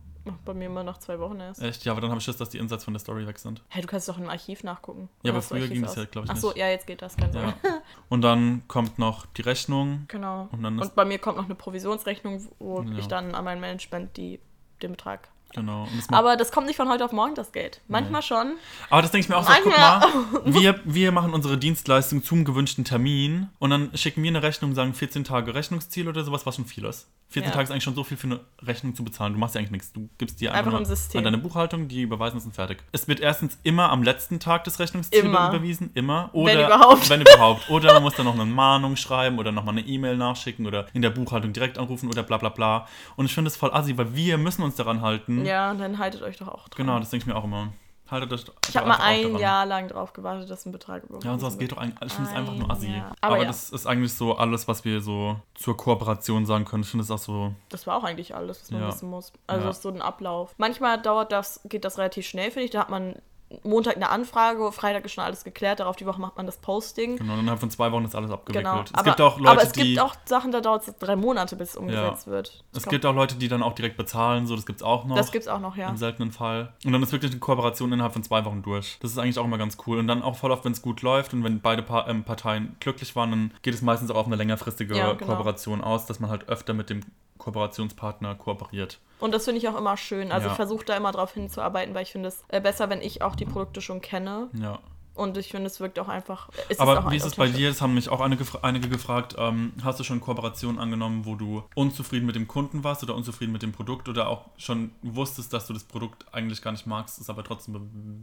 [0.44, 1.62] Bei mir immer nach zwei Wochen erst.
[1.62, 1.84] Echt?
[1.84, 3.62] Ja, aber dann habe ich Schiss, dass die Insights von der Story weg sind.
[3.68, 5.08] Hey, du kannst doch im Archiv nachgucken.
[5.22, 6.56] Ja, aber früher ging das ja, glaub ich, nicht.
[6.56, 7.54] ja, jetzt geht das, keine Sorge.
[7.62, 7.82] Ja.
[8.08, 10.04] Und dann kommt noch die Rechnung.
[10.08, 10.48] Genau.
[10.52, 12.98] Und dann Und bei mir kommt noch eine Provisionsrechnung, wo Ja.
[12.98, 14.40] ich dann an mein Management die,
[14.82, 15.28] den Betrag.
[15.54, 15.84] Genau.
[15.84, 17.80] Und das Aber das kommt nicht von heute auf morgen, das Geld.
[17.88, 18.54] Manchmal schon.
[18.90, 20.02] aber das denke ich mir auch so, guck mal,
[20.44, 24.94] wir, wir machen unsere Dienstleistung zum gewünschten Termin und dann schicken wir eine Rechnung, sagen
[24.94, 27.08] 14 Tage Rechnungsziel oder sowas, was schon viel ist.
[27.28, 27.54] 14 Ja.
[27.54, 29.32] Tage ist eigentlich schon so viel für eine Rechnung zu bezahlen.
[29.32, 29.92] Du machst ja eigentlich nichts.
[29.92, 32.78] Du gibst die einfach, Einfach an deine Buchhaltung, die überweisen es und fertig.
[32.92, 36.30] Es wird erstens immer am letzten Tag des Rechnungsziels überwiesen, immer.
[36.32, 37.10] Oder, Wenn überhaupt.
[37.10, 37.68] Wenn überhaupt.
[37.68, 41.02] Oder man muss dann noch eine Mahnung schreiben oder nochmal eine E-Mail nachschicken oder in
[41.02, 42.86] der Buchhaltung direkt anrufen oder bla bla bla.
[43.16, 45.35] Und ich finde das voll assi, weil wir müssen uns daran halten.
[45.44, 46.86] Ja, und dann haltet euch doch auch dran.
[46.86, 47.72] Genau, das denke ich mir auch immer.
[48.08, 49.36] Haltet euch Ich habe mal ein.
[49.36, 51.98] Jahr lang drauf gewartet, dass ein Betrag überwiesen Ja, und sowas geht doch eigentlich.
[52.06, 52.86] Ich finde es einfach nur assi.
[52.92, 53.06] Jahr.
[53.20, 53.44] Aber, Aber ja.
[53.48, 56.84] das ist eigentlich so alles, was wir so zur Kooperation sagen können.
[56.84, 57.52] Ich finde es auch so.
[57.68, 58.86] Das war auch eigentlich alles, was man Ja.
[58.88, 59.32] wissen muss.
[59.48, 59.70] Also Ja.
[59.70, 60.54] es ist so ein Ablauf.
[60.56, 62.70] Manchmal dauert das, geht das relativ schnell, finde ich.
[62.70, 63.16] Da hat man
[63.62, 67.16] Montag eine Anfrage, Freitag ist schon alles geklärt, darauf die Woche macht man das Posting.
[67.16, 68.64] Genau, innerhalb von zwei Wochen ist alles abgewickelt.
[68.64, 68.82] Genau.
[68.82, 69.82] Es aber, gibt auch Leute, aber es die.
[69.84, 72.64] gibt auch Sachen, da dauert es drei Monate, bis es umgesetzt wird.
[72.72, 75.14] es kommt- gibt auch Leute, die dann auch direkt bezahlen, so das gibt's auch noch.
[75.14, 75.88] Das gibt's auch noch, ja.
[75.88, 76.72] Im seltenen Fall.
[76.84, 78.98] Und dann ist wirklich eine Kooperation innerhalb von zwei Wochen durch.
[79.00, 79.98] Das ist eigentlich auch immer ganz cool.
[79.98, 82.74] Und dann auch voll oft, wenn es gut läuft und wenn beide pa ähm, Parteien
[82.80, 85.32] glücklich waren, dann geht es meistens auch auf eine längerfristige Ja, genau.
[85.36, 87.02] Kooperation aus, dass man halt öfter mit dem
[87.46, 88.98] Kooperationspartner kooperiert.
[89.20, 90.32] Und das finde ich auch immer schön.
[90.32, 90.52] Also Ja.
[90.52, 93.36] ich versuche da immer drauf hinzuarbeiten, weil ich finde es äh, besser, wenn ich auch
[93.36, 94.48] die Produkte schon kenne.
[94.52, 94.78] Ja.
[95.14, 96.50] Und ich finde, es wirkt auch einfach.
[96.76, 97.70] Aber auch wie ist es bei dir?
[97.70, 99.34] Das haben mich auch einige, einige gefragt.
[99.38, 103.50] Ähm, hast du schon Kooperationen angenommen, wo du unzufrieden mit dem Kunden warst oder unzufrieden
[103.52, 107.18] mit dem Produkt oder auch schon wusstest, dass du das Produkt eigentlich gar nicht magst,
[107.18, 107.72] es aber trotzdem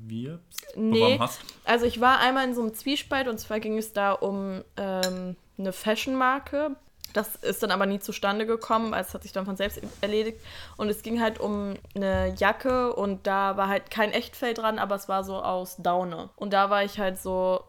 [0.05, 1.17] bewirbst, Nee.
[1.17, 1.39] hast?
[1.65, 5.35] Also ich war einmal in so einem Zwiespalt und zwar ging es da um ähm,
[5.57, 6.75] eine Fashion-Marke.
[7.13, 10.39] Das ist dann aber nie zustande gekommen, weil es hat sich dann von selbst erledigt.
[10.77, 14.95] Und es ging halt um eine Jacke und da war halt kein Echtfell dran, aber
[14.95, 16.29] es war so aus Daune.
[16.35, 17.63] Und da war ich halt so,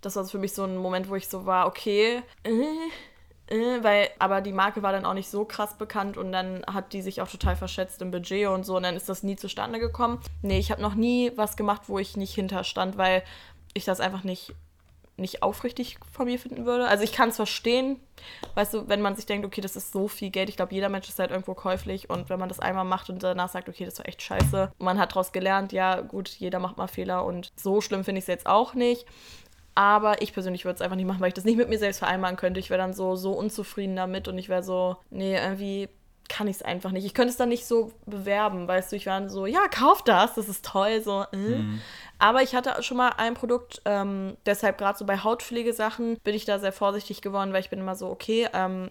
[0.00, 2.50] das war für mich so ein Moment, wo ich so war, okay, äh,
[3.52, 6.92] äh, weil, aber die Marke war dann auch nicht so krass bekannt und dann hat
[6.92, 9.78] die sich auch total verschätzt im Budget und so und dann ist das nie zustande
[9.78, 10.20] gekommen.
[10.40, 13.22] Nee, ich habe noch nie was gemacht, wo ich nicht hinterstand, weil
[13.74, 14.54] ich das einfach nicht,
[15.16, 16.86] nicht aufrichtig von mir finden würde.
[16.86, 18.00] Also ich kann es verstehen,
[18.54, 20.88] weißt du, wenn man sich denkt, okay, das ist so viel Geld, ich glaube, jeder
[20.88, 23.84] Mensch ist halt irgendwo käuflich und wenn man das einmal macht und danach sagt, okay,
[23.84, 27.52] das war echt scheiße, man hat daraus gelernt, ja gut, jeder macht mal Fehler und
[27.56, 29.06] so schlimm finde ich es jetzt auch nicht.
[29.74, 31.98] Aber ich persönlich würde es einfach nicht machen, weil ich das nicht mit mir selbst
[31.98, 32.60] vereinbaren könnte.
[32.60, 35.88] Ich wäre dann so, so unzufrieden damit und ich wäre so, nee, irgendwie
[36.28, 37.04] kann ich es einfach nicht.
[37.04, 40.34] Ich könnte es dann nicht so bewerben, weißt du, ich war so, ja, kauf das,
[40.34, 41.24] das ist toll, so.
[41.32, 41.62] Äh.
[42.18, 46.44] Aber ich hatte schon mal ein Produkt, ähm, deshalb gerade so bei Hautpflegesachen bin ich
[46.44, 48.90] da sehr vorsichtig geworden, weil ich bin immer so, okay, ähm,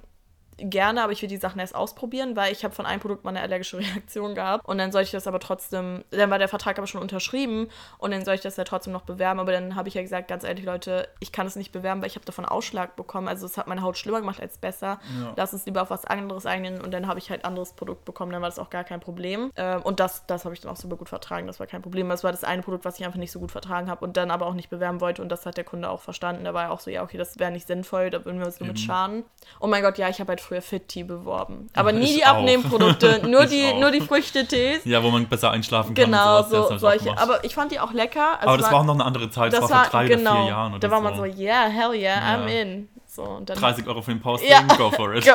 [0.57, 3.31] gerne, aber ich will die Sachen erst ausprobieren, weil ich habe von einem Produkt mal
[3.31, 6.77] eine allergische Reaktion gehabt und dann soll ich das aber trotzdem, dann war der Vertrag
[6.77, 9.87] aber schon unterschrieben und dann soll ich das ja trotzdem noch bewerben, aber dann habe
[9.87, 12.45] ich ja gesagt, ganz ehrlich Leute, ich kann es nicht bewerben, weil ich habe davon
[12.45, 14.99] Ausschlag bekommen, also es hat meine Haut schlimmer gemacht als besser.
[15.19, 15.33] Ja.
[15.35, 18.31] Lass uns lieber auf was anderes eingehen und dann habe ich halt anderes Produkt bekommen,
[18.31, 19.51] dann war das auch gar kein Problem.
[19.55, 22.09] Ähm, und das, das habe ich dann auch super gut vertragen, das war kein Problem.
[22.09, 24.31] Das war das eine Produkt, was ich einfach nicht so gut vertragen habe und dann
[24.31, 26.43] aber auch nicht bewerben wollte und das hat der Kunde auch verstanden.
[26.43, 28.59] Da war er auch so, ja, okay, das wäre nicht sinnvoll, da würden wir uns
[28.59, 28.85] nur mit Eben.
[28.85, 29.23] schaden.
[29.59, 31.69] Oh mein Gott, ja, ich habe halt früher Fit Tea beworben.
[31.73, 32.35] Aber nie Ich die auch.
[32.37, 33.79] Abnehmprodukte, nur die, auch.
[33.79, 34.83] nur die Früchte-Tees.
[34.85, 36.05] Ja, wo man besser einschlafen kann.
[36.05, 37.17] Genau, so, solche.
[37.17, 38.37] Aber ich fand die auch lecker.
[38.39, 39.53] Also aber das war auch noch eine andere Zeit.
[39.53, 41.03] Das, das war vor drei genau, oder vier Jahren oder Da war so.
[41.03, 42.61] man so, yeah, hell yeah, I'm Ja.
[42.61, 42.89] in.
[43.07, 44.61] So, und dann 30 Euro für den Posting, Ja.
[44.77, 45.25] go for it.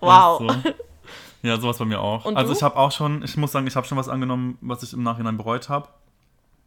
[0.00, 0.38] Wow.
[0.40, 0.46] So.
[1.42, 2.24] Ja, sowas bei mir auch.
[2.24, 2.56] Und also du?
[2.56, 5.02] ich habe auch schon, ich muss sagen, ich habe schon was angenommen, was ich im
[5.02, 5.88] Nachhinein bereut habe.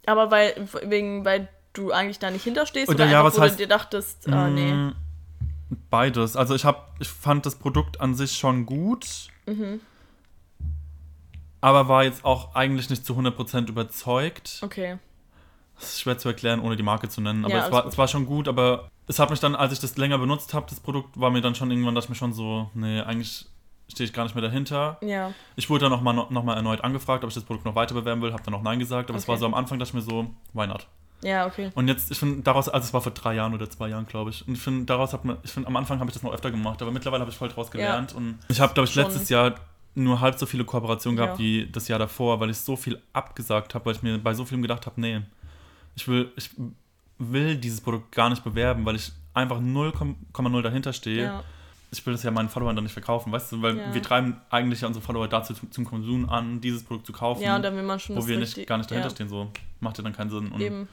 [0.06, 3.44] Aber weil, wegen, weil du eigentlich da nicht hinterstehst Oder oder ja, einfach, was wo
[3.44, 4.92] heißt- du dir dachtest, ah, nee.
[5.90, 6.36] Beides.
[6.36, 9.80] Also ich habe, ich fand das Produkt an sich schon gut, Mhm.
[11.62, 14.60] aber war jetzt auch eigentlich nicht zu 100% überzeugt.
[14.64, 14.98] Okay.
[15.80, 17.46] Das ist schwer zu erklären, ohne die Marke zu nennen.
[17.46, 17.92] Aber Ja, es, war, gut.
[17.92, 20.66] es war schon gut, aber es hat mich dann, als ich das länger benutzt habe,
[20.70, 23.46] das Produkt, war mir dann schon irgendwann, dachte ich mir schon so, nee, eigentlich
[23.90, 24.98] stehe ich gar nicht mehr dahinter.
[25.02, 25.32] Ja.
[25.56, 28.22] Ich wurde dann nochmal noch mal erneut angefragt, ob ich das Produkt noch weiter bewerben
[28.22, 29.32] will, habe dann auch Nein gesagt, aber es Okay.
[29.34, 30.88] war so am Anfang, dachte ich mir so, why not?
[31.24, 31.72] Ja, okay.
[31.74, 34.30] Und jetzt, ich finde, daraus, also es war vor drei Jahren oder zwei Jahren, glaube
[34.30, 34.48] ich.
[34.48, 36.52] Und ich finde, daraus hat man, ich finde, am Anfang habe ich das noch öfter
[36.52, 38.14] gemacht, aber mittlerweile habe ich voll draus gelernt.
[38.14, 39.04] Und ich habe, glaube ich, Schon.
[39.04, 39.56] letztes Jahr
[39.96, 41.44] nur halb so viele Kooperationen gehabt Ja.
[41.44, 44.46] wie das Jahr davor, weil ich so viel abgesagt habe, weil ich mir bei so
[44.46, 45.22] vielem gedacht habe, nee,
[45.96, 46.52] ich will, ich
[47.18, 51.24] will dieses Produkt gar nicht bewerben, weil ich einfach 0,0 dahinter stehe.
[51.24, 51.44] Ja.
[51.90, 53.94] Ich will das ja meinen Followern dann nicht verkaufen, weißt du, weil Ja.
[53.94, 57.56] wir treiben eigentlich ja unsere Follower dazu zum, Konsum an, dieses Produkt zu kaufen, ja,
[57.56, 59.30] und dann will man schon wo wir nicht, gar nicht dahinter ja, stehen.
[59.30, 59.50] So
[59.80, 60.52] macht ja dann keinen Sinn.
[60.52, 60.88] Und Eben.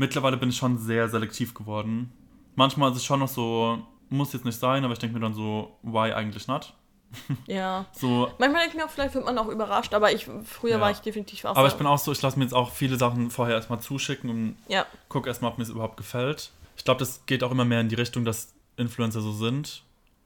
[0.00, 2.10] Mittlerweile bin ich schon sehr selektiv geworden.
[2.54, 5.34] Manchmal ist es schon noch so, muss jetzt nicht sein, aber ich denke mir dann
[5.34, 6.72] so, why eigentlich not?
[7.46, 7.84] Ja.
[7.92, 10.80] So, Manchmal denke ich mir auch, vielleicht wird man auch überrascht, aber ich früher Ja.
[10.80, 12.96] war ich definitiv auch aber ich bin auch so, ich lasse mir jetzt auch viele
[12.96, 16.50] Sachen vorher erstmal zuschicken und Ja, gucke erstmal, ob mir es überhaupt gefällt.
[16.78, 19.82] Ich glaube, das geht auch immer mehr in die Richtung, dass Influencer so sind.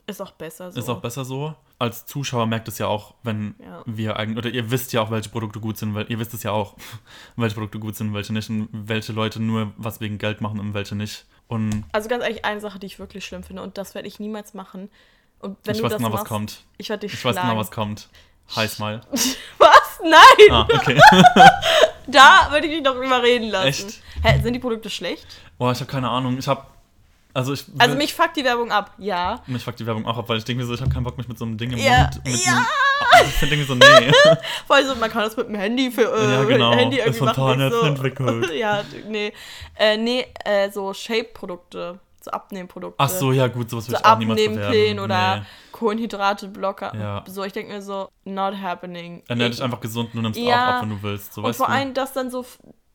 [0.07, 0.79] Ist auch besser so.
[0.79, 1.55] Ist auch besser so.
[1.79, 3.83] Als Zuschauer merkt es ja auch, wenn Ja.
[3.87, 6.43] wir eigentlich, oder ihr wisst ja auch, welche Produkte gut sind, weil ihr wisst es
[6.43, 6.77] ja auch,
[7.37, 10.75] welche Produkte gut sind, welche nicht und welche Leute nur was wegen Geld machen und
[10.75, 11.25] welche nicht.
[11.49, 14.19] Und Also ganz ehrlich, eine Sache, die ich wirklich schlimm finde und das werde ich
[14.21, 14.91] niemals machen.
[15.41, 16.65] Und wenn ich du weiß das genau, was kommt.
[16.79, 17.49] ich werde dich Ich weiß schlagen.
[17.49, 18.09] genau, was kommt.
[18.57, 19.01] Heiß mal.
[19.59, 20.01] Was?
[20.03, 20.51] Nein!
[20.51, 21.01] Ah, okay.
[22.07, 23.67] Da würde ich dich noch überreden lassen.
[23.89, 24.03] Echt?
[24.23, 25.27] Hä, sind die Produkte schlecht?
[25.57, 26.37] Boah, ich habe keine Ahnung.
[26.39, 26.67] Ich habe
[27.35, 29.41] also ich Also mich fuckt die Werbung ab, ja.
[29.47, 31.19] mich fuckt die Werbung auch ab, weil ich denke mir so, ich habe keinen Bock
[31.19, 32.53] mich mit so einem Ding im Ja, Mund mit ja.
[32.53, 32.67] einem,
[33.13, 33.85] Ah, ich finde so nee.
[34.67, 36.73] Voll so, man kann das mit dem Handy für äh, Ja, genau.
[36.73, 37.59] Handy Ist irgendwie von machen.
[37.59, 37.81] Nicht so.
[37.83, 38.51] entwickelt.
[38.55, 39.33] ja, nee.
[39.77, 42.95] Äh, nee, äh, so Shape-Produkte, so Abnehmprodukte.
[42.99, 44.99] Ach so, ja gut, sowas So würde ich auch niemals Abnehmpillen bewerben.
[45.01, 45.43] oder Nee.
[45.73, 46.93] Kohlenhydrate-Blocker.
[46.97, 47.25] Ja.
[47.27, 49.23] So, ich denke mir so, not happening.
[49.29, 50.55] Ernähr dich einfach gesund und du nimmst Ja.
[50.55, 51.35] auch ab, wenn du willst.
[51.35, 52.45] So, Und vor allem, dass dann so,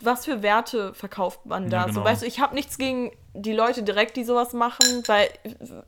[0.01, 1.77] was für Werte verkauft man da?
[1.77, 2.05] Ja, So, genau.
[2.05, 5.29] weißt du, ich habe nichts gegen die Leute direkt, die sowas machen, weil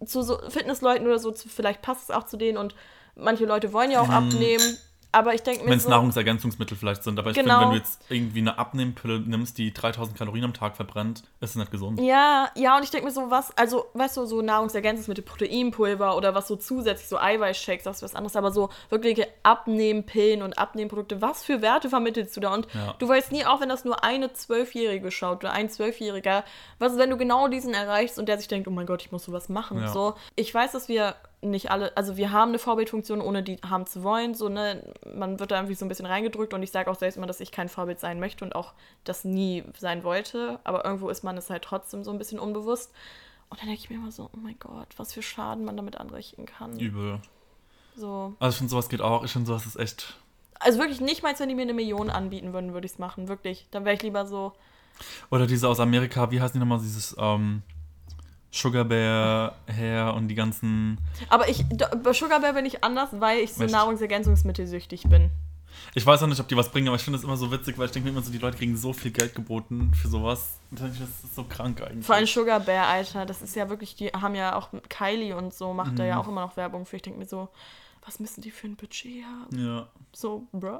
[0.05, 2.75] zu so Fitnessleuten oder so, zu, vielleicht passt es auch zu denen und
[3.15, 4.77] manche Leute wollen ja auch abnehmen.
[5.13, 7.19] Aber ich denke mir Wenn es so, Nahrungsergänzungsmittel vielleicht sind.
[7.19, 7.59] Aber ich Genau.
[7.59, 11.51] finde, wenn du jetzt irgendwie eine Abnehmpille nimmst, die 3000 Kalorien am Tag verbrennt, ist
[11.51, 11.99] es nicht gesund.
[11.99, 16.33] Ja, ja, und ich denke mir so, was, also, weißt du, so Nahrungsergänzungsmittel, Proteinpulver oder
[16.33, 21.21] was so zusätzlich, so Eiweißshakes, das ist was anderes, aber so wirkliche Abnehmpillen und Abnehmprodukte,
[21.21, 22.53] was für Werte vermittelst du da?
[22.53, 22.95] Und Ja.
[22.97, 26.43] du weißt nie, auch wenn das nur eine Zwölfjährige schaut oder ein Zwölfjähriger,
[26.79, 29.11] was ist, wenn du genau diesen erreichst und der sich denkt, oh mein Gott, ich
[29.11, 29.79] muss sowas machen.
[29.79, 29.87] Ja.
[29.89, 33.85] So, ich weiß, dass wir nicht alle, also wir haben eine Vorbildfunktion, ohne die haben
[33.85, 34.83] zu wollen, so, ne,
[35.15, 37.39] man wird da irgendwie so ein bisschen reingedrückt und ich sage auch selbst immer, dass
[37.39, 38.73] ich kein Vorbild sein möchte und auch
[39.03, 42.91] das nie sein wollte, aber irgendwo ist man es halt trotzdem so ein bisschen unbewusst.
[43.49, 45.97] Und dann denke ich mir immer so, oh mein Gott, was für Schaden man damit
[45.97, 46.79] anrichten kann.
[46.79, 47.19] Übel.
[47.97, 48.33] So.
[48.39, 49.25] Also ich finde, sowas geht auch.
[49.25, 50.17] Ich finde, sowas ist echt.
[50.59, 53.27] Also wirklich nicht mal, wenn die mir eine Million anbieten würden, würde ich es machen,
[53.27, 53.67] wirklich.
[53.71, 54.53] Dann wäre ich lieber so,
[55.29, 56.79] Oder diese aus Amerika, wie heißen die nochmal?
[56.79, 57.63] Dieses ähm,
[58.51, 60.97] Sugar Bear Hair und die ganzen.
[61.29, 61.63] aber ich,
[62.03, 63.71] bei Sugar Bear bin ich anders, weil ich so Echt?
[63.73, 65.31] Nahrungsergänzungsmittelsüchtig bin.
[65.95, 67.77] Ich weiß auch nicht, ob die was bringen, aber ich finde es immer so witzig,
[67.77, 70.59] weil ich denke mir immer so, die Leute kriegen so viel Geld geboten für sowas.
[70.69, 72.05] Und dann denke ich, das ist so krank eigentlich.
[72.05, 75.53] Vor allem Sugar Bear, Alter, das ist ja wirklich, die haben ja auch Kylie und
[75.53, 76.21] so, macht da ja Mhm.
[76.21, 76.97] auch immer noch Werbung für.
[76.97, 77.49] Ich denke mir so,
[78.05, 79.57] was müssen die für ein Budget haben?
[79.65, 79.87] Ja.
[80.13, 80.79] So, bruh.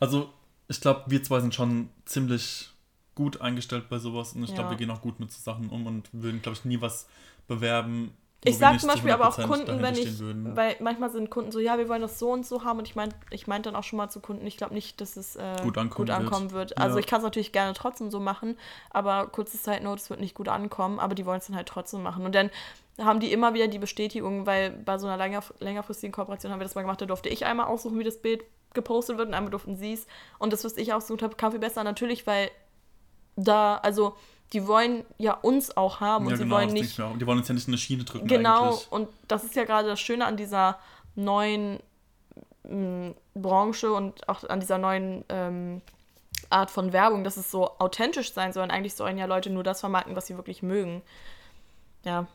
[0.00, 0.30] Also,
[0.68, 2.70] ich glaube, wir zwei sind schon ziemlich
[3.14, 4.70] gut eingestellt bei sowas und ich glaube, Ja.
[4.70, 7.06] wir gehen auch gut mit so Sachen um und würden, glaube ich, nie was
[7.46, 8.16] bewerben.
[8.44, 10.56] Ich wir sag nicht zum zu Beispiel aber auch 100% Kunden, wenn ich, würden.
[10.56, 12.96] weil manchmal sind Kunden so, ja, wir wollen das so und so haben und ich
[12.96, 15.56] meine ich meinte dann auch schon mal zu Kunden, ich glaube nicht, dass es äh,
[15.62, 16.18] Gut ankommen wird.
[16.18, 16.76] ankommen wird.
[16.78, 17.00] Also Ja.
[17.00, 18.56] ich kann es natürlich gerne trotzdem so machen,
[18.90, 22.02] aber kurze Zeit es wird nicht gut ankommen, aber die wollen es dann halt trotzdem
[22.02, 22.24] machen.
[22.24, 22.50] Und dann
[22.98, 26.64] haben die immer wieder die Bestätigung, weil bei so einer länger, längerfristigen Kooperation haben wir
[26.64, 28.42] das mal gemacht, da durfte ich einmal aussuchen, wie das Bild
[28.74, 30.06] gepostet wird und einmal durften sie es.
[30.38, 31.84] Und das, was ich ausgesucht habe, kam viel besser.
[31.84, 32.50] Natürlich, weil
[33.36, 34.16] da, also
[34.52, 36.98] die wollen ja uns auch haben und ja, sie genau, wollen nicht.
[36.98, 38.92] Die wollen uns ja nicht in eine Schiene drücken Genau, eigentlich.
[38.92, 40.78] und das ist ja gerade das Schöne an dieser
[41.14, 41.80] neuen
[42.64, 45.80] m, Branche und auch an dieser neuen ähm,
[46.50, 48.64] Art von Werbung, dass es so authentisch sein soll.
[48.64, 51.02] Und eigentlich sollen ja Leute nur das vermarkten, was sie wirklich mögen.
[52.04, 52.26] Ja,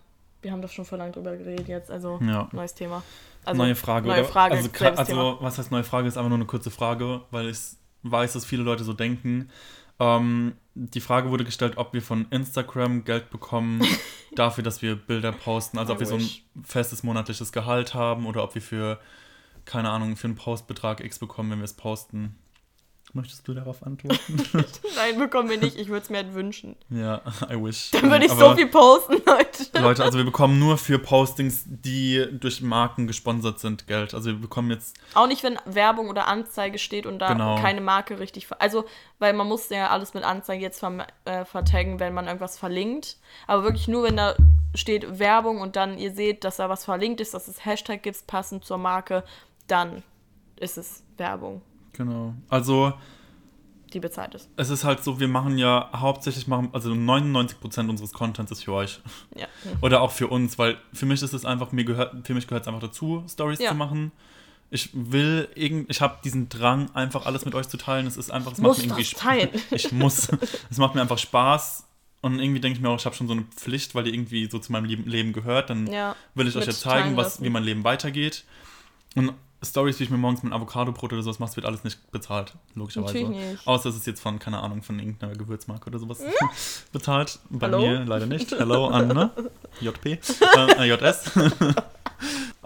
[0.42, 2.50] wir haben doch schon vor lang drüber geredet jetzt, also Ja.
[2.52, 3.04] neues Thema.
[3.46, 4.24] Also, neue Frage, neue?
[4.26, 6.08] Frage, also, also was heißt neue Frage?
[6.08, 7.60] Ist einfach nur eine kurze Frage, weil ich
[8.04, 9.50] weiß, dass viele Leute so denken.
[10.00, 13.82] Ähm, die Frage wurde gestellt, ob wir von Instagram Geld bekommen
[14.36, 15.78] dafür, dass wir Bilder posten.
[15.78, 16.30] Also ob wir so ein
[16.64, 19.00] festes monatliches Gehalt haben oder ob wir für,
[19.66, 22.36] keine Ahnung, für einen Postbetrag X bekommen, wenn wir es posten.
[23.14, 24.38] Möchtest du darauf antworten?
[24.96, 25.78] Nein, bekommen wir nicht.
[25.78, 26.76] Ich würde es mir halt wünschen.
[26.90, 27.90] ja, I wish.
[27.92, 29.82] Dann würde ich Aber so viel posten, Leute.
[29.82, 34.14] Leute, also wir bekommen nur für Postings, die durch Marken gesponsert sind, Geld.
[34.14, 37.56] Also wir bekommen jetzt, Auch nicht, wenn Werbung oder Anzeige steht und da Genau.
[37.56, 38.48] keine Marke richtig.
[38.60, 38.86] Also,
[39.20, 43.18] weil man muss ja alles mit Anzeige jetzt ver äh, vertaggen, wenn man irgendwas verlinkt.
[43.48, 44.36] Aber wirklich nur, wenn da
[44.76, 48.28] steht Werbung und dann ihr seht, dass da was verlinkt ist, dass es Hashtag gibt,
[48.28, 49.24] passend zur Marke,
[49.68, 50.04] dann
[50.58, 51.62] ist es Werbung,
[51.98, 52.34] genau.
[52.50, 52.94] Also
[53.94, 54.50] die bezahlt ist.
[54.58, 58.74] es ist halt so, wir machen ja hauptsächlich, machen, also 99% unseres Contents ist für
[58.74, 59.00] euch.
[59.36, 59.48] Ja.
[59.82, 62.64] Oder auch für uns, weil für mich ist es einfach, mir gehört, für mich gehört
[62.64, 63.70] es einfach dazu, Stories Ja.
[63.70, 64.12] zu machen.
[64.70, 68.06] Ich will irgend, ich habe diesen Drang, einfach alles mit euch zu teilen.
[68.08, 69.50] Es ist einfach, es macht mir irgendwie das teilen.
[69.56, 70.28] Sp- Ich muss.
[70.70, 71.86] Es macht mir einfach Spaß.
[72.22, 74.50] Und irgendwie denke ich mir auch, ich habe schon so eine Pflicht, weil die irgendwie
[74.50, 75.70] so zu meinem Leben- gehört.
[75.70, 76.14] Dann Ja.
[76.36, 77.46] will ich euch jetzt zeigen, was, lassen.
[77.46, 78.44] wie mein Leben weitergeht.
[79.16, 79.32] Und
[79.64, 82.54] Stories, wie ich mir morgens mit einem Avocado-Brot oder sowas mache, wird alles nicht bezahlt,
[82.76, 83.14] logischerweise.
[83.20, 83.68] Natürlich nicht.
[83.68, 86.20] Außer es ist jetzt von, keine Ahnung, von irgendeiner Gewürzmarke oder sowas
[86.92, 87.40] bezahlt.
[87.50, 87.80] Bei Hallo?
[87.80, 88.52] mir leider nicht.
[88.52, 89.32] Hello an ne?
[89.82, 90.18] JP, äh,
[90.78, 91.32] äh, JS.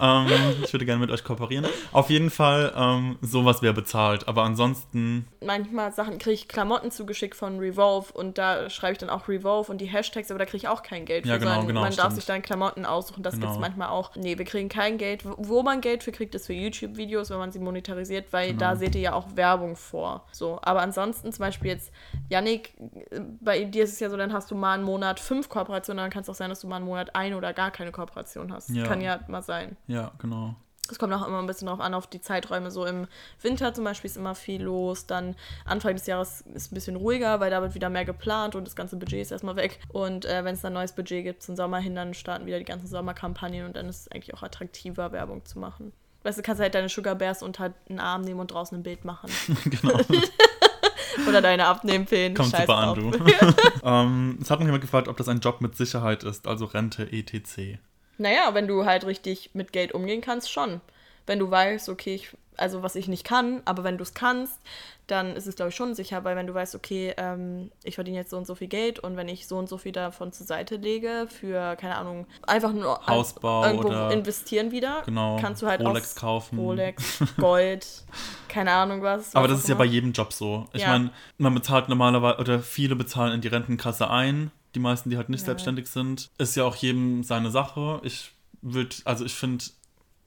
[0.01, 0.27] ähm,
[0.63, 1.65] ich würde gerne mit euch kooperieren.
[1.91, 4.27] Auf jeden Fall, ähm, sowas wäre bezahlt.
[4.27, 9.09] Aber ansonsten, Manchmal Sachen kriege ich Klamotten zugeschickt von Revolve und da schreibe ich dann
[9.09, 11.39] auch Revolve und die Hashtags, aber da kriege ich auch kein Geld Ja, für.
[11.41, 12.15] genau, genau, Man darf stimmt.
[12.15, 13.47] sich dann Klamotten aussuchen, das Genau.
[13.47, 14.15] gibt es manchmal auch.
[14.15, 15.23] Nee, wir kriegen kein Geld.
[15.25, 18.79] Wo- man Geld für kriegt, ist für YouTube-Videos, wenn man sie monetarisiert, weil da Genau.
[18.79, 20.25] seht ihr ja auch Werbung vor.
[20.31, 21.91] So, aber ansonsten zum Beispiel jetzt,
[22.29, 22.73] Yannick,
[23.41, 26.09] bei dir ist es ja so, dann hast du mal einen Monat fünf Kooperationen, dann
[26.11, 28.69] kann es auch sein, dass du mal einen Monat eine oder gar keine Kooperation hast.
[28.71, 28.85] Ja.
[28.85, 29.77] Kann ja mal sein.
[29.91, 30.55] Ja, genau.
[30.89, 32.69] Es kommt auch immer ein bisschen darauf an, auf die Zeiträume.
[32.69, 33.07] So im
[33.41, 35.05] Winter zum Beispiel ist immer viel los.
[35.05, 38.65] Dann Anfang des Jahres ist ein bisschen ruhiger, weil da wird wieder mehr geplant und
[38.65, 39.79] das ganze Budget ist erstmal weg.
[39.89, 42.65] Und äh, wenn es dann neues Budget gibt zum Sommer hin, dann starten wieder die
[42.65, 45.93] ganzen Sommerkampagnen und dann ist es eigentlich auch attraktiver, Werbung zu machen.
[46.23, 49.05] Weißt du, kannst halt deine Sugar Bears unter den Arm nehmen und draußen ein Bild
[49.05, 49.29] machen.
[49.65, 49.97] genau.
[51.27, 52.33] Oder deine Abnehmpillen.
[52.33, 53.15] Kommt Scheiß super an, drauf.
[53.17, 53.55] du.
[53.83, 57.11] ähm, es hat noch jemand gefragt, ob das ein Job mit Sicherheit ist, also Rente,
[57.11, 57.79] etc.
[58.21, 60.79] Naja, wenn du halt richtig mit Geld umgehen kannst, schon.
[61.25, 64.59] Wenn du weißt, okay, ich, also was ich nicht kann, aber wenn du es kannst,
[65.07, 68.17] dann ist es, glaube ich, schon sicher, weil wenn du weißt, okay, ähm, ich verdiene
[68.17, 70.45] jetzt so und so viel Geld und wenn ich so und so viel davon zur
[70.45, 75.67] Seite lege für, keine Ahnung, einfach nur Hausbau irgendwo oder- investieren wieder, Genau, kannst du
[75.67, 76.59] halt Rolex kaufen.
[76.59, 77.85] Rolex, Gold,
[78.47, 79.35] keine Ahnung was.
[79.35, 79.79] Aber was das auch ist ja immer.
[79.79, 80.67] bei jedem Job so.
[80.73, 80.89] Ich Ja.
[80.89, 81.09] meine,
[81.39, 84.51] man bezahlt normalerweise, oder viele bezahlen in die Rentenkasse ein.
[84.75, 85.47] Die meisten, die halt nicht Ja.
[85.47, 86.29] selbstständig sind.
[86.37, 87.99] Ist ja auch jedem seine Sache.
[88.03, 89.65] Ich würde, also ich finde,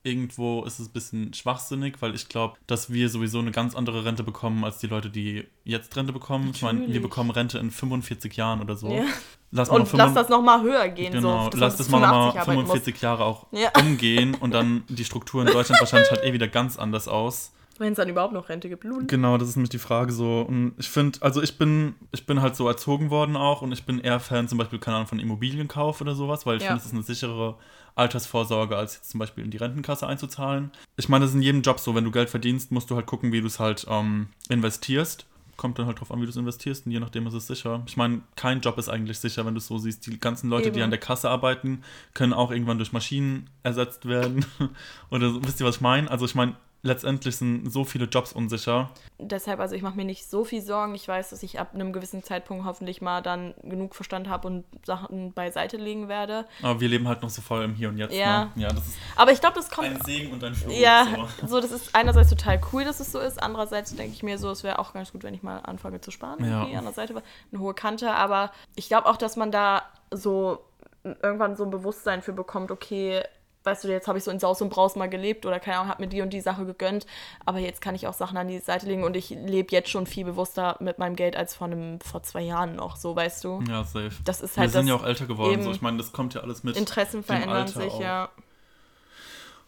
[0.03, 4.05] irgendwo ist es ein bisschen schwachsinnig, weil ich glaube, dass wir sowieso eine ganz andere
[4.05, 6.51] Rente bekommen als die Leute, die jetzt Rente bekommen.
[6.53, 7.01] Ich meine, wir Natürlich.
[7.01, 8.91] bekommen Rente in 45 Jahren oder so.
[8.91, 9.03] Ja.
[9.51, 11.11] Lass mal Und lass 55 das nochmal höher gehen.
[11.13, 12.69] Genau, so, lass das mal nochmal 85 arbeiten muss.
[12.71, 13.71] 45 Jahre auch Ja.
[13.79, 17.51] umgehen und dann die Struktur in Deutschland wahrscheinlich halt eh wieder ganz anders aus.
[17.77, 18.83] Wenn es dann überhaupt noch Rente gibt.
[18.85, 19.05] Lul.
[19.05, 20.41] Genau, das ist nämlich die Frage so.
[20.47, 23.85] Und ich finde, also ich bin, ich bin halt so erzogen worden auch und ich
[23.85, 26.69] bin eher Fan zum Beispiel, keine Ahnung, von Immobilienkauf oder sowas, weil ich Ja.
[26.69, 27.55] finde, es ist eine sichere
[27.95, 30.71] Altersvorsorge, als jetzt zum Beispiel in die Rentenkasse einzuzahlen.
[30.97, 33.05] Ich meine, das ist in jedem Job so, wenn du Geld verdienst, musst du halt
[33.05, 35.25] gucken, wie du es halt ähm, investierst.
[35.57, 37.81] Kommt dann halt drauf an, wie du es investierst und je nachdem ist es sicher.
[37.87, 40.05] Ich meine, kein Job ist eigentlich sicher, wenn du es so siehst.
[40.05, 40.83] Die ganzen Leute, die Eben.
[40.85, 41.81] an der Kasse arbeiten,
[42.13, 44.45] können auch irgendwann durch Maschinen ersetzt werden.
[45.11, 46.11] Oder so, wisst ihr, was ich meine?
[46.11, 46.55] Also ich meine,
[46.85, 48.91] letztendlich sind so viele Jobs unsicher.
[49.19, 50.93] deshalb, also ich mache mir nicht so viel Sorgen.
[50.95, 54.65] Ich weiß, dass ich ab einem gewissen Zeitpunkt hoffentlich mal dann genug Verstand habe und
[54.85, 56.45] Sachen beiseite legen werde.
[56.61, 58.13] Aber wir leben halt noch so voll im Hier und Jetzt.
[58.13, 58.45] Ja.
[58.55, 58.63] Ne?
[58.63, 59.87] Ja, das ist Aber ich glaube, das kommt.
[59.87, 60.71] ein Segen und ein Fluch.
[60.71, 61.47] ja, So.
[61.47, 61.61] so.
[61.61, 63.41] das ist einerseits total cool, dass es so ist.
[63.41, 66.11] Andererseits denke ich mir so, es wäre auch ganz gut, wenn ich mal anfange zu
[66.11, 66.45] sparen.
[66.45, 66.63] Ja.
[66.63, 67.21] An der Seite
[67.51, 68.11] eine hohe Kante.
[68.11, 70.59] Aber ich glaube auch, dass man da so
[71.03, 73.23] irgendwann so ein Bewusstsein für bekommt, okay,
[73.65, 75.89] weißt du, jetzt habe ich so in Saus und Braus mal gelebt oder keine Ahnung,
[75.89, 77.05] habe mir die und die Sache gegönnt,
[77.45, 80.05] aber jetzt kann ich auch Sachen an die Seite legen und ich lebe jetzt schon
[80.07, 83.61] viel bewusster mit meinem Geld als vor einem, vor zwei Jahren noch, so weißt du.
[83.67, 84.11] Ja, safe.
[84.23, 85.63] Das ist wir halt sind das ja auch älter geworden.
[85.63, 85.71] So.
[85.71, 86.77] Ich meine, das kommt ja alles mit.
[86.77, 88.01] Interessen verändern sich, auch.
[88.01, 88.29] ja.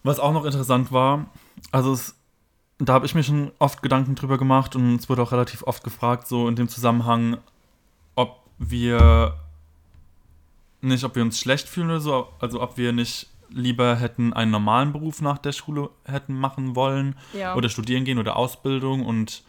[0.02, 1.26] Was auch noch interessant war,
[1.72, 2.14] also es,
[2.78, 5.82] da habe ich mir schon oft Gedanken drüber gemacht und es wurde auch relativ oft
[5.82, 7.38] gefragt, so in dem Zusammenhang,
[8.14, 9.34] ob wir
[10.80, 14.50] nicht, ob wir uns schlecht fühlen oder so, also ob wir nicht lieber hätten einen
[14.50, 17.54] normalen Beruf nach der Schule hätten machen wollen Ja.
[17.54, 19.42] oder studieren gehen oder Ausbildung und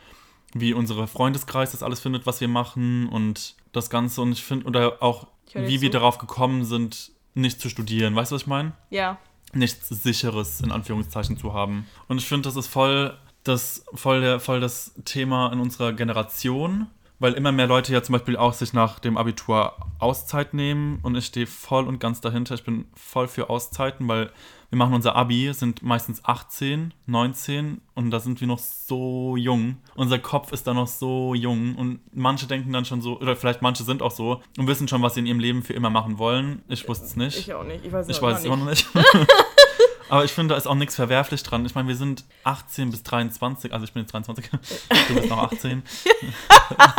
[0.54, 4.66] wie unsere Freundeskreis das alles findet, was wir machen und das Ganze und ich finde,
[4.66, 5.98] oder auch wie wir zu.
[5.98, 8.16] darauf gekommen sind, nicht zu studieren.
[8.16, 8.72] Weißt du, was ich meine?
[8.90, 9.18] Ja,
[9.54, 11.86] nichts Sicheres in Anführungszeichen zu haben.
[12.08, 16.88] Und ich finde, das ist voll das, voll, der, voll das Thema in unserer Generation,
[17.20, 21.16] weil immer mehr Leute ja zum Beispiel auch sich nach dem Abitur Auszeit nehmen und
[21.16, 22.56] ich stehe voll und ganz dahinter.
[22.56, 24.32] Ich bin voll für Auszeiten, weil
[24.70, 29.78] wir machen unser Abi, sind meistens 18, 19 und da sind wir noch so jung.
[29.96, 33.62] Unser Kopf ist da noch so jung und manche denken dann schon so, oder vielleicht
[33.62, 36.20] manche sind auch so und wissen schon, was sie in ihrem Leben für immer machen
[36.20, 36.62] wollen.
[36.68, 37.38] Ich wusste es nicht.
[37.40, 37.84] Ich auch nicht.
[37.84, 38.88] Ich weiß, Ich auch weiß es immer noch nicht.
[40.10, 41.66] Aber ich finde, da ist auch nichts verwerflich dran.
[41.66, 44.50] Ich meine, wir sind 18 bis 23, also ich bin jetzt 23,
[45.08, 45.84] du bist noch 18.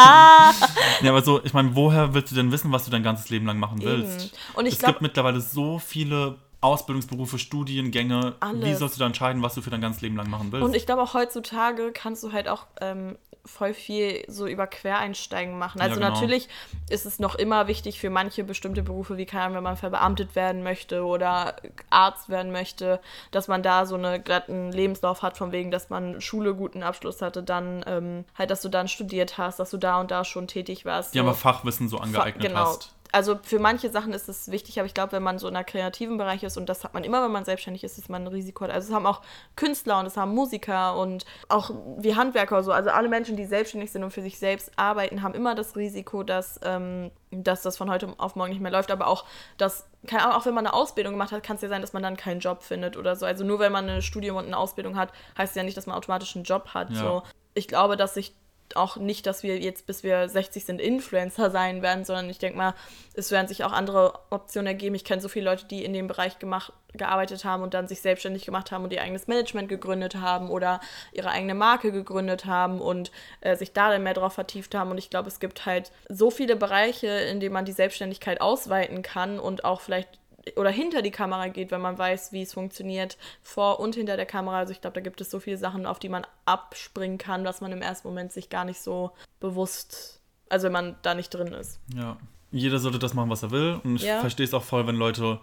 [1.02, 3.46] ja, aber so, ich meine, woher willst du denn wissen, was du dein ganzes Leben
[3.46, 4.26] lang machen willst?
[4.26, 4.30] Eben.
[4.54, 8.34] Und ich es glaub- gibt mittlerweile so viele Ausbildungsberufe, Studiengänge.
[8.40, 8.78] Wie Alles.
[8.78, 10.64] sollst du da entscheiden, was du für dein ganzes Leben lang machen willst?
[10.64, 13.16] Und ich glaube auch heutzutage kannst du halt auch ähm,
[13.50, 15.80] voll viel so über Quereinsteigen machen.
[15.80, 16.14] Also Ja, genau.
[16.14, 16.48] natürlich
[16.88, 20.62] ist es noch immer wichtig für manche bestimmte Berufe, wie kann, wenn man verbeamtet werden
[20.62, 21.56] möchte oder
[21.90, 26.20] Arzt werden möchte, dass man da so eine glatten Lebenslauf hat, von wegen, dass man
[26.20, 30.00] Schule guten Abschluss hatte, dann ähm, halt, dass du dann studiert hast, dass du da
[30.00, 31.14] und da schon tätig warst.
[31.14, 31.28] ja, so.
[31.28, 32.60] aber Fachwissen so angeeignet genau.
[32.60, 32.94] hast.
[33.12, 35.64] Also für manche Sachen ist es wichtig, aber ich glaube, wenn man so in einer
[35.64, 38.28] kreativen Bereich ist, und das hat man immer, wenn man selbstständig ist, dass man ein
[38.28, 38.70] Risiko hat.
[38.70, 39.22] Also es haben auch
[39.56, 42.72] Künstler und es haben Musiker und auch wie Handwerker so.
[42.72, 46.22] Also alle Menschen, die selbstständig sind und für sich selbst arbeiten, haben immer das Risiko,
[46.22, 48.90] dass, ähm, dass das von heute auf morgen nicht mehr läuft.
[48.90, 49.24] Aber auch,
[49.58, 51.92] dass, keine Ahnung, auch wenn man eine Ausbildung gemacht hat, kann es ja sein, dass
[51.92, 53.26] man dann keinen Job findet oder so.
[53.26, 55.86] Also nur wenn man ein Studium und eine Ausbildung hat, heißt es ja nicht, dass
[55.86, 56.90] man automatisch einen Job hat.
[56.90, 56.96] Ja.
[56.96, 57.22] So.
[57.54, 58.34] Ich glaube, dass sich
[58.76, 62.56] auch nicht, dass wir jetzt, bis wir 60 sind, Influencer sein werden, sondern ich denke
[62.56, 62.74] mal,
[63.14, 64.94] es werden sich auch andere Optionen ergeben.
[64.94, 68.00] Ich kenne so viele Leute, die in dem Bereich gemacht, gearbeitet haben und dann sich
[68.00, 70.80] selbstständig gemacht haben und ihr eigenes Management gegründet haben oder
[71.12, 73.10] ihre eigene Marke gegründet haben und
[73.40, 74.90] äh, sich da dann mehr drauf vertieft haben.
[74.90, 79.02] Und ich glaube, es gibt halt so viele Bereiche, in denen man die Selbstständigkeit ausweiten
[79.02, 80.19] kann und auch vielleicht
[80.56, 84.26] oder hinter die Kamera geht, wenn man weiß, wie es funktioniert, vor und hinter der
[84.26, 84.58] Kamera.
[84.58, 87.60] Also ich glaube, da gibt es so viele Sachen, auf die man abspringen kann, was
[87.60, 91.48] man im ersten Moment sich gar nicht so bewusst, also wenn man da nicht drin
[91.48, 91.80] ist.
[91.94, 92.16] Ja.
[92.52, 93.80] Jeder sollte das machen, was er will.
[93.84, 94.20] Und ich Ja.
[94.20, 95.40] verstehe es auch voll, wenn Leute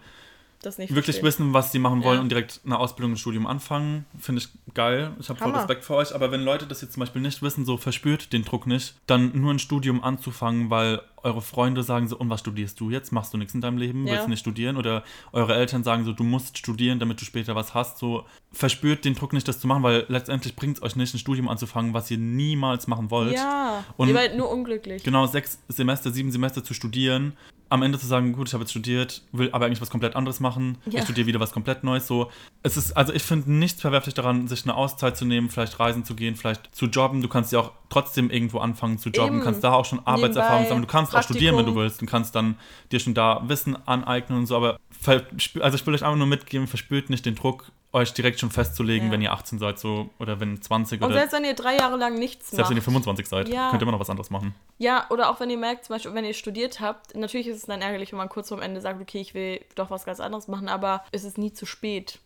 [0.61, 1.25] Das nicht wirklich verstehen.
[1.45, 2.21] wissen, was sie machen wollen Ja.
[2.21, 4.05] und direkt eine Ausbildung, ein Studium anfangen.
[4.19, 5.11] Finde ich geil.
[5.19, 5.51] Ich habe voll.
[5.51, 6.15] Respekt vor euch.
[6.15, 9.39] Aber wenn Leute das jetzt zum Beispiel nicht wissen, so verspürt den Druck nicht, dann
[9.39, 13.11] nur ein Studium anzufangen, weil eure Freunde sagen so, und was studierst du jetzt?
[13.11, 14.07] Machst du nichts in deinem Leben?
[14.07, 14.13] Ja.
[14.13, 14.77] Willst du nicht studieren?
[14.77, 17.99] Oder eure Eltern sagen so, du musst studieren, damit du später was hast.
[17.99, 21.19] So verspürt den Druck nicht, das zu machen, weil letztendlich bringt es euch nicht, ein
[21.19, 23.33] Studium anzufangen, was ihr niemals machen wollt.
[23.33, 25.03] Ja, Und- ihr werdet nur unglücklich.
[25.03, 27.33] Genau, sechs Semester, sieben Semester zu studieren,
[27.69, 30.39] am Ende zu sagen, gut, ich habe jetzt studiert, will aber eigentlich was komplett anderes
[30.39, 30.99] machen, Ja.
[30.99, 32.29] ich studiere wieder was komplett Neues, so.
[32.63, 36.03] Es ist, also ich finde nichts verwerflich daran, sich eine Auszeit zu nehmen, vielleicht reisen
[36.05, 39.43] zu gehen, vielleicht zu jobben, du kannst ja auch trotzdem irgendwo anfangen zu jobben, Eben.
[39.43, 41.81] kannst da auch schon Arbeitserfahrung Nebenbei, sammeln, du kannst auch studieren, wenn du Praktikum.
[41.83, 42.55] willst, du kannst dann
[42.91, 46.67] dir schon da Wissen aneignen und so, aber also ich will euch einfach nur mitgeben,
[46.67, 49.13] verspürt nicht den Druck, euch direkt schon festzulegen, Ja.
[49.13, 51.95] wenn ihr 18 seid, so, oder wenn 20 Und oder selbst wenn ihr drei Jahre
[51.97, 52.85] lang nichts selbst wenn ihr macht.
[52.85, 53.69] 25 seid, Ja.
[53.69, 54.53] könnt ihr immer noch was anderes machen.
[54.77, 57.65] Ja, oder auch wenn ihr merkt, zum Beispiel, wenn ihr studiert habt, natürlich ist es
[57.65, 60.47] dann ärgerlich, wenn man kurz vorm Ende sagt, okay, ich will doch was ganz anderes
[60.47, 62.19] machen, aber es ist nie zu spät,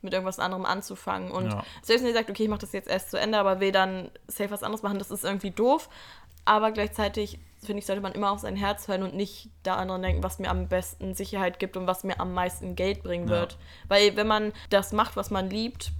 [0.00, 1.30] mit irgendwas anderem anzufangen.
[1.30, 1.64] Und Ja.
[1.82, 4.10] selbst wenn ihr sagt, okay, ich mache das jetzt erst zu Ende, aber will dann
[4.28, 5.88] safe was anderes machen, das ist irgendwie doof.
[6.44, 10.02] Aber gleichzeitig, finde ich, sollte man immer auf sein Herz hören und nicht da anderen
[10.02, 13.40] denken, was mir am besten Sicherheit gibt und was mir am meisten Geld bringen Ja.
[13.40, 13.58] wird.
[13.88, 15.92] Weil wenn man das macht, was man liebt,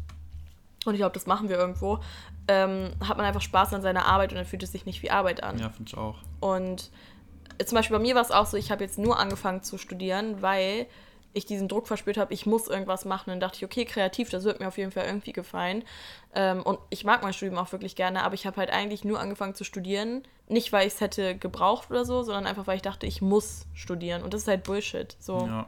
[0.84, 1.98] und ich glaube, das machen wir irgendwo,
[2.46, 5.10] ähm, hat man einfach Spaß an seiner Arbeit und dann fühlt es sich nicht wie
[5.10, 5.58] Arbeit an.
[5.58, 6.16] Ja, finde ich auch.
[6.40, 6.90] Und
[7.64, 10.42] zum Beispiel bei mir war es auch so, ich habe jetzt nur angefangen zu studieren,
[10.42, 10.86] weil
[11.34, 13.30] ich diesen Druck verspürt habe, ich muss irgendwas machen.
[13.30, 15.84] Und dann dachte ich, okay, kreativ, das wird mir auf jeden Fall irgendwie gefallen.
[16.34, 19.20] Ähm, und ich mag mein Studium auch wirklich gerne, aber ich habe halt eigentlich nur
[19.20, 20.22] angefangen zu studieren.
[20.48, 23.66] Nicht, weil ich es hätte gebraucht oder so, sondern einfach, weil ich dachte, ich muss
[23.74, 24.22] studieren.
[24.22, 25.16] Und das ist halt Bullshit.
[25.20, 25.46] So.
[25.46, 25.66] Ja.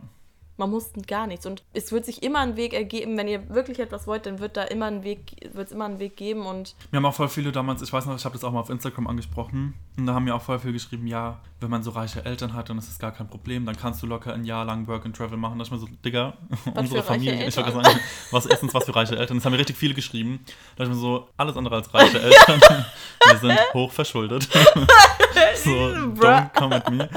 [0.56, 1.46] Man muss gar nichts.
[1.46, 4.56] Und es wird sich immer ein Weg ergeben, wenn ihr wirklich etwas wollt, dann wird
[4.56, 7.28] da immer ein Weg, wird es immer einen Weg geben und Mir haben auch voll
[7.28, 10.14] viele damals, ich weiß noch, ich habe das auch mal auf Instagram angesprochen, und da
[10.14, 12.88] haben mir auch voll viele geschrieben, ja, wenn man so reiche Eltern hat, dann ist
[12.88, 15.58] das gar kein Problem, dann kannst du locker ein Jahr lang Work and Travel machen.
[15.58, 16.34] Da ist mir so, Digga,
[16.74, 18.00] unsere für reiche Familie, ich gerade sagen,
[18.30, 19.38] was erstens was für reiche Eltern.
[19.38, 20.40] Das haben mir richtig viele geschrieben.
[20.76, 22.60] Da ist mir so, alles andere als reiche Eltern.
[23.26, 24.44] Wir sind hoch verschuldet.
[25.56, 27.08] so, don't come at me.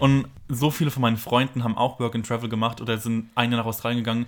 [0.00, 3.50] Und so viele von meinen Freunden haben auch Work and Travel gemacht oder sind ein
[3.50, 4.26] Jahr nach Australien gegangen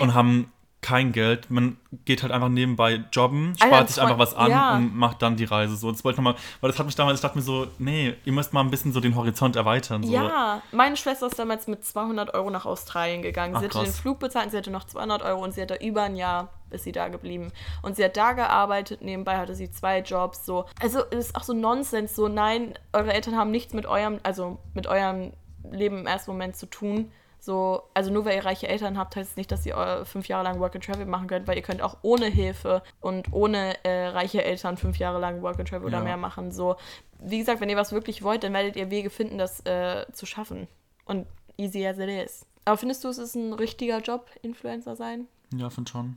[0.00, 0.52] und haben
[0.84, 1.50] kein Geld.
[1.50, 4.76] Man geht halt einfach nebenbei jobben, spart Alter, sich einfach was an ja.
[4.76, 5.76] und macht dann die Reise.
[5.76, 8.14] So, das wollte ich nochmal, weil das hat mich damals, ich dachte mir so, nee,
[8.26, 10.02] ihr müsst mal ein bisschen so den Horizont erweitern.
[10.02, 10.12] So.
[10.12, 13.54] Ja, meine Schwester ist damals mit 200 Euro nach Australien gegangen.
[13.56, 13.92] Ach, sie hatte den.
[13.92, 16.50] Flug bezahlt, und sie hatte noch 200 Euro und sie hat da über ein Jahr
[16.70, 17.52] ist sie da geblieben.
[17.82, 20.66] Und sie hat da gearbeitet, nebenbei hatte sie zwei Jobs, so.
[20.80, 24.58] Also, es ist auch so Nonsens, so, nein, eure Eltern haben nichts mit eurem, also
[24.74, 25.32] mit eurem
[25.70, 27.10] Leben im ersten Moment zu tun,
[27.40, 30.28] So, also nur weil ihr reiche Eltern habt, heißt es nicht, dass ihr äh, fünf
[30.28, 33.74] Jahre lang Work and Travel machen könnt, weil ihr könnt auch ohne Hilfe und ohne
[33.84, 36.04] äh, reiche Eltern fünf Jahre lang Work and Travel oder Ja.
[36.04, 36.52] mehr machen.
[36.52, 36.76] So,
[37.18, 40.24] wie gesagt, wenn ihr was wirklich wollt, dann werdet ihr Wege finden, das äh, zu
[40.24, 40.68] schaffen.
[41.04, 41.26] Und
[41.58, 42.46] easy as it is.
[42.64, 45.26] Aber findest du, es ist ein richtiger Job, Influencer sein?
[45.54, 46.16] Ja, finde schon.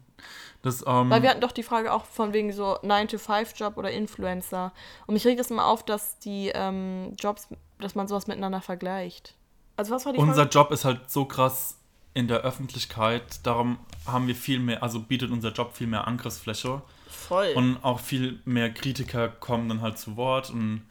[0.62, 4.72] Das, ähm, Weil wir hatten doch die Frage auch von wegen so 9-to-5-Job oder Influencer.
[5.06, 9.36] Und mich regt das immer auf, dass die ähm, Jobs, dass man sowas miteinander vergleicht.
[9.78, 10.50] Also was war die unser Frage?
[10.50, 11.78] Job ist halt so krass
[12.14, 16.82] in der Öffentlichkeit, darum haben wir viel mehr, also bietet unser Job viel mehr Angriffsfläche
[17.08, 17.54] Voll.
[17.56, 20.82] und auch viel mehr Kritiker kommen dann halt zu Wort und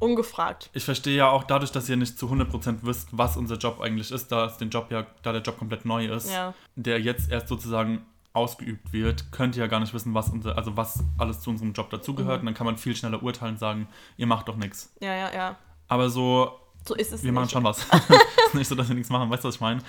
[0.00, 0.70] Ungefragt.
[0.74, 4.10] ich verstehe ja auch dadurch, dass ihr nicht zu 100% wisst, was unser Job eigentlich
[4.12, 6.54] ist, da es den Job ja, da der Job komplett neu ist, Ja.
[6.76, 8.04] der jetzt erst sozusagen
[8.34, 11.72] ausgeübt wird, könnt ihr ja gar nicht wissen, was unser, also was alles zu unserem
[11.72, 12.40] Job dazugehört Mhm.
[12.40, 14.92] und dann kann man viel schneller urteilen und sagen, ihr macht doch nichts.
[15.00, 15.56] Ja, ja, ja.
[15.88, 16.52] Aber so,
[16.88, 17.34] So ist es wir nicht.
[17.40, 17.78] machen schon was.
[18.46, 19.80] ist nicht so, dass wir nichts machen, weißt du, was ich meine?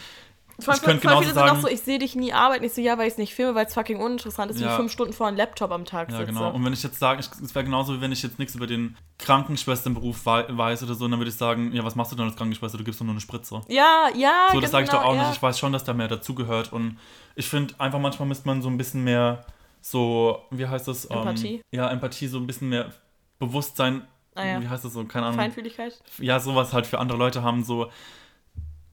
[0.62, 2.66] Voll, Ich könnte genauso viele sind auch sagen- so, ich sehe dich nie arbeiten.
[2.66, 4.72] Ich so, ja, weil ich es nicht filme, weil es fucking uninteressant ist, wie Ja.
[4.72, 6.34] ich fünf Stunden vor einem Laptop am Tag Ja, sitze.
[6.34, 6.52] genau.
[6.52, 8.98] Und wenn ich jetzt sage, es wäre genauso, wie wenn ich jetzt nichts über den
[9.20, 12.36] Krankenschwesternberuf wei- weiß oder so, dann würde ich sagen, ja, was machst du denn als
[12.36, 12.78] Krankenschwester?
[12.78, 13.62] Du gibst doch nur eine Spritze.
[13.70, 15.22] ja, ja, So, das sage ich genau, doch auch ja.
[15.30, 15.38] nicht.
[15.38, 16.74] Ich weiß schon, dass da mehr dazugehört.
[16.74, 17.00] Und
[17.36, 19.46] ich finde einfach manchmal müsste man so ein bisschen mehr
[19.82, 21.06] so, wie heißt das?
[21.06, 21.56] Empathie?
[21.56, 22.92] Ähm, ja, Empathie, so ein bisschen mehr
[23.40, 24.06] Bewusstsein.
[24.40, 24.62] Ah, ja.
[24.62, 25.04] Wie heißt das so?
[25.06, 25.40] Keine Ahnung.
[25.40, 26.02] Feinfühligkeit?
[26.20, 27.64] Ja, sowas halt für andere Leute haben.
[27.64, 27.92] So,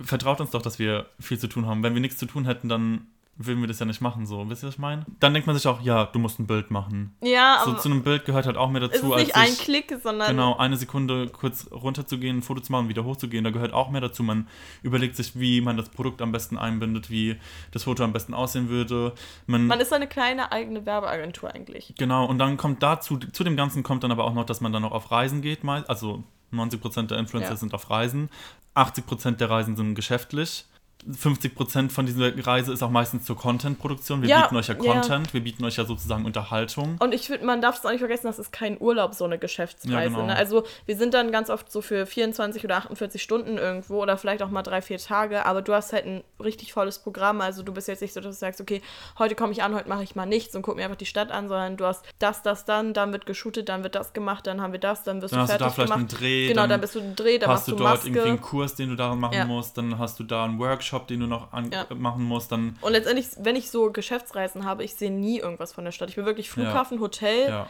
[0.01, 1.83] vertraut uns doch, dass wir viel zu tun haben.
[1.83, 3.07] Wenn wir nichts zu tun hätten, dann
[3.39, 4.25] würden wir das ja nicht machen.
[4.27, 5.05] So, wisst ihr, was ich meine?
[5.21, 7.15] Dann denkt man sich auch, ja, du musst ein Bild machen.
[7.23, 9.37] Ja, So aber zu einem Bild gehört halt auch mehr es ist dazu, als nicht
[9.37, 13.45] ein Klick, sondern genau eine Sekunde kurz runterzugehen, ein Foto zu machen, wieder hochzugehen.
[13.45, 14.23] Da gehört auch mehr dazu.
[14.23, 14.49] Man
[14.83, 17.37] überlegt sich, wie man das Produkt am besten einbindet, wie
[17.73, 19.13] das Foto am besten aussehen würde.
[19.47, 21.95] Man, man ist eine kleine eigene Werbeagentur eigentlich.
[21.99, 22.25] genau.
[22.27, 24.83] Und dann kommt dazu, zu dem Ganzen kommt dann aber auch noch, dass man dann
[24.83, 25.63] noch auf Reisen geht.
[25.63, 27.57] Mal, also 90% der Influencer Ja.
[27.57, 28.31] sind auf Reisen,
[28.75, 30.65] 80% der Reisen sind geschäftlich.
[31.11, 34.23] 50% von dieser Reise ist auch meistens zur Content-Produktion.
[34.23, 34.81] Wir Ja, bieten euch ja ja.
[34.93, 36.97] Content, wir bieten euch ja sozusagen Unterhaltung.
[37.01, 39.39] Und ich finde, man darf es auch nicht vergessen, das ist kein Urlaub, so eine
[39.39, 39.93] Geschäftsreise.
[39.95, 40.27] Ja, genau.
[40.27, 40.37] ne?
[40.37, 44.43] Also wir sind dann ganz oft so für 24 oder 48 Stunden irgendwo oder vielleicht
[44.43, 47.41] auch mal drei, vier Tage, aber du hast halt ein richtig volles Programm.
[47.41, 48.83] Also du bist jetzt nicht so, dass du sagst, okay,
[49.19, 51.31] heute komme ich an, heute mache ich mal nichts und guck mir einfach die Stadt
[51.31, 54.61] an, sondern du hast das, das, dann, dann wird geshootet, dann wird das gemacht, dann
[54.61, 55.99] haben wir das, dann wirst Dann du hast du da fertig vielleicht gemacht.
[55.99, 57.91] einen Dreh, genau, dann dann bist du ein Dreh, dann hast machst du du dort
[57.97, 58.09] Maske.
[58.09, 59.45] irgendwie einen Kurs, den du daran machen Ja.
[59.45, 61.87] musst, dann hast du da einen Workshop, den du noch Ja.
[61.95, 65.85] machen musst, dann Und letztendlich, wenn ich so Geschäftsreisen habe, ich sehe nie irgendwas von
[65.85, 66.09] der Stadt.
[66.09, 67.69] Ich will wirklich Flughafen, Hotel, ja.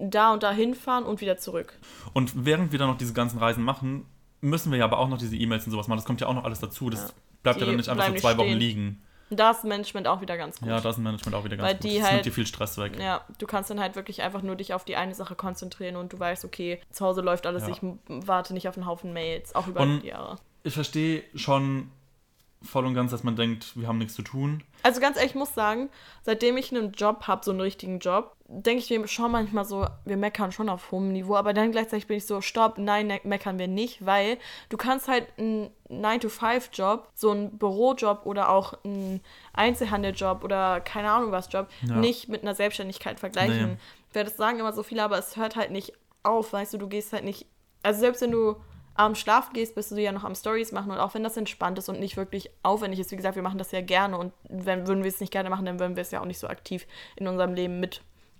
[0.00, 1.78] da und da hinfahren und wieder zurück.
[2.14, 4.06] Und während wir dann noch diese ganzen Reisen machen,
[4.40, 5.98] müssen wir ja aber auch noch diese E-Mails und sowas machen.
[5.98, 6.88] Das kommt ja auch noch alles dazu.
[6.90, 7.08] Das Ja.
[7.42, 8.58] bleibt ja Die dann nicht einfach so zwei nicht Wochen stehen.
[8.58, 9.02] liegen.
[9.34, 10.68] Da ist Management auch wieder ganz gut.
[10.68, 11.84] Ja, da ist Management auch wieder ganz Weil gut.
[11.84, 12.98] die das halt- nimmt dir viel Stress weg.
[13.00, 16.12] Ja, du kannst dann halt wirklich einfach nur dich auf die eine Sache konzentrieren und
[16.12, 17.70] du weißt, okay, zu Hause läuft alles, Ja.
[17.70, 20.36] ich warte nicht auf einen Haufen Mails, auch über Und- die Jahre.
[20.64, 21.90] Ich verstehe schon
[22.64, 24.62] voll und ganz, dass man denkt, wir haben nichts zu tun.
[24.82, 25.90] Also ganz ehrlich, ich muss sagen,
[26.22, 29.86] seitdem ich einen Job habe, so einen richtigen Job, denke ich mir schon manchmal so,
[30.04, 33.20] wir meckern schon auf hohem Niveau, aber dann gleichzeitig bin ich so, stopp, nein, ne-
[33.24, 34.38] meckern wir nicht, weil
[34.68, 39.20] du kannst halt einen 9-to-5-Job, so einen Bürojob oder auch einen
[39.52, 41.96] Einzelhandeljob oder keine Ahnung was Job, Ja.
[41.96, 43.72] nicht mit einer Selbstständigkeit vergleichen.
[43.72, 43.76] Nee.
[44.12, 45.92] Wer das sagen immer so viele, aber es hört halt nicht
[46.22, 47.46] auf, weißt du, du gehst halt nicht,
[47.82, 48.56] also selbst wenn du
[48.94, 51.78] abends schlafen gehst, bist du ja noch am Stories machen und auch wenn das entspannt
[51.78, 54.86] ist und nicht wirklich aufwendig ist, wie gesagt, wir machen das ja gerne und wenn
[54.86, 56.86] würden wir es nicht gerne machen, dann würden wir es ja auch nicht so aktiv
[57.16, 57.80] in unserem Leben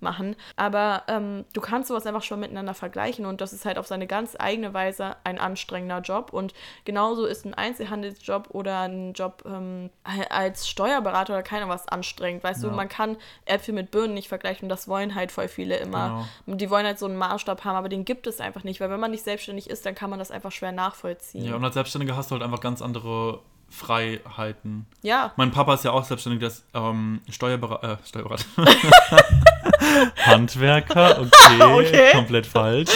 [0.02, 0.36] mitmachen.
[0.56, 4.06] Aber ähm, du kannst sowas einfach schon miteinander vergleichen und das ist halt auf seine
[4.06, 6.52] ganz eigene Weise ein anstrengender Job und
[6.84, 9.90] genauso ist ein Einzelhandelsjob oder ein Job ähm,
[10.28, 12.72] als Steuerberater oder keiner was anstrengend, weißt du, Ja.
[12.74, 16.26] man kann Äpfel mit Birnen nicht vergleichen und das wollen halt voll viele immer.
[16.46, 16.56] Genau.
[16.56, 19.00] Die wollen halt so einen Maßstab haben, aber den gibt es einfach nicht, weil wenn
[19.00, 21.44] man nicht selbstständig ist, dann kann man das einfach schwer nachvollziehen.
[21.44, 24.86] Ja, und als Selbstständiger hast du halt einfach ganz andere Freiheiten.
[25.00, 27.92] Ja, Mein Papa ist ja auch selbstständig, der ist ähm, Steuerberater.
[27.92, 28.44] Äh, Steuerberater.
[30.16, 31.20] Handwerker,
[31.60, 32.12] okay, Okay.
[32.12, 32.90] komplett falsch.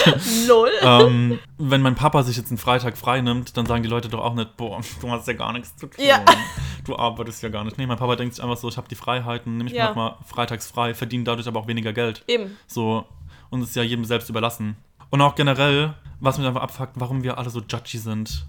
[0.47, 0.69] lol.
[0.81, 4.19] ähm, wenn mein Papa sich jetzt einen Freitag frei nimmt, dann sagen die Leute doch
[4.19, 6.03] auch nicht, boah, du hast ja gar nichts zu tun.
[6.05, 6.23] Ja.
[6.85, 7.77] Du arbeitest ja gar nicht.
[7.77, 9.89] Nee, mein Papa denkt sich einfach so, ich habe die Freiheiten, nehme ich Ja.
[9.89, 12.23] mir mal freitags frei, verdiene dadurch aber auch weniger Geld.
[12.27, 12.55] Eben.
[12.65, 13.05] So,
[13.49, 14.77] und es ist ja jedem selbst überlassen.
[15.09, 18.45] Und auch generell, was mich einfach abfuckt, warum wir alle so judgy sind.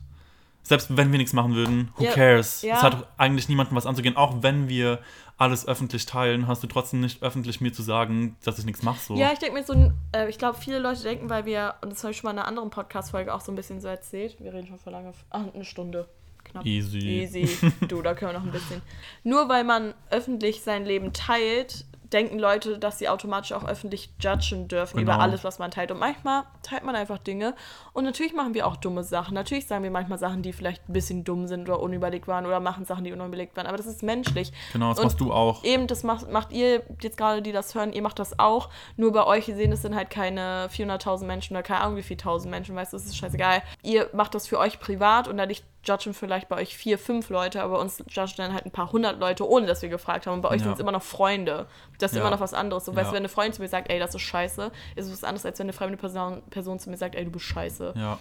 [0.63, 2.63] Selbst wenn wir nichts machen würden, who Ja, cares?
[2.63, 2.77] ja.
[2.77, 4.17] Es hat eigentlich niemandem was anzugehen.
[4.17, 5.01] Auch wenn wir
[5.39, 8.99] alles öffentlich teilen, hast du trotzdem nicht öffentlich mir zu sagen, dass ich nichts mache.
[9.01, 9.15] So.
[9.15, 12.03] Ja, ich denke mir so, äh, ich glaube, viele Leute denken, weil wir, und das
[12.03, 14.53] habe ich schon mal in einer anderen Podcast-Folge auch so ein bisschen so erzählt, wir
[14.53, 16.09] reden schon vor lange, ach, eine Stunde.
[16.45, 16.67] Knapp.
[16.67, 16.99] Easy.
[16.99, 17.73] Easy.
[17.89, 18.83] Du, da können wir noch ein bisschen.
[19.23, 24.69] Nur weil man öffentlich sein Leben teilt, denken Leute, dass sie automatisch auch öffentlich judgen
[24.69, 25.13] dürfen Genau.
[25.15, 25.91] über alles, was man teilt.
[25.91, 27.55] Und manchmal teilt man einfach Dinge.
[27.93, 29.35] Und natürlich machen wir auch dumme Sachen.
[29.35, 32.61] Natürlich sagen wir manchmal Sachen, die vielleicht ein bisschen dumm sind oder unüberlegt waren oder
[32.61, 33.67] machen Sachen, die unüberlegt waren.
[33.67, 34.53] Aber das ist menschlich.
[34.73, 35.65] Genau, das Und machst du auch.
[35.65, 38.71] Eben, das macht, macht ihr jetzt gerade, die das hören, ihr macht das auch.
[38.97, 42.03] Nur bei euch, ihr sehen, es sind halt keine 400.000 Menschen oder keine Ahnung wie
[42.03, 43.63] viel tausend Menschen, weißt du, das ist scheißegal.
[43.83, 47.63] Ihr macht das für euch privat und dadurch judgen vielleicht bei euch vier, fünf Leute,
[47.63, 50.35] aber uns judgen dann halt ein paar hundert Leute, ohne dass wir gefragt haben.
[50.35, 50.65] Und bei euch Ja.
[50.65, 51.67] sind es immer noch Freunde.
[51.99, 52.23] Das ist Ja.
[52.23, 52.85] immer noch was anderes.
[52.85, 53.11] So, weißt Ja.
[53.11, 55.47] du, wenn eine Freundin zu mir sagt, ey, das ist scheiße, ist es was anderes,
[55.47, 57.95] als wenn eine fremde Person, Person zu mir sagt, ey, du bist scheiße.
[57.97, 58.19] Ja.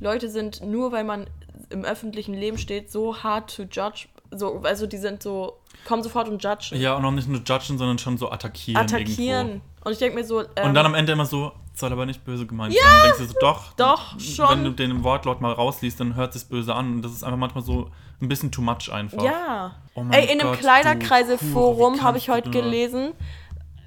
[0.00, 1.26] Leute sind, nur weil man
[1.70, 4.08] im öffentlichen Leben steht, so hard to judge.
[4.30, 6.80] So, also die sind so, kommen sofort und judgen.
[6.80, 8.80] Ja, und auch nicht nur judgen, sondern schon so attackieren.
[8.82, 9.46] attackieren.
[9.48, 9.66] Irgendwo.
[9.84, 12.24] Und ich denke mir so, ähm, Und dann am Ende immer so, soll aber nicht
[12.24, 12.82] böse gemeint sein.
[12.84, 13.72] Dann denkst du so, doch.
[13.74, 14.48] Doch, schon.
[14.48, 16.94] Wenn du den Wortlaut mal rausliest, dann hört es böse an.
[16.94, 19.22] Und das ist einfach manchmal so ein bisschen too much einfach.
[19.22, 19.74] ja.
[19.94, 23.12] Oh mein Ey, in einem Gott, Kleiderkreise-Forum habe ich heute gelesen,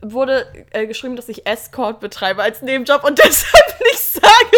[0.02, 4.58] wurde äh, geschrieben, dass ich Escort betreibe als Nebenjob und deshalb nicht sage,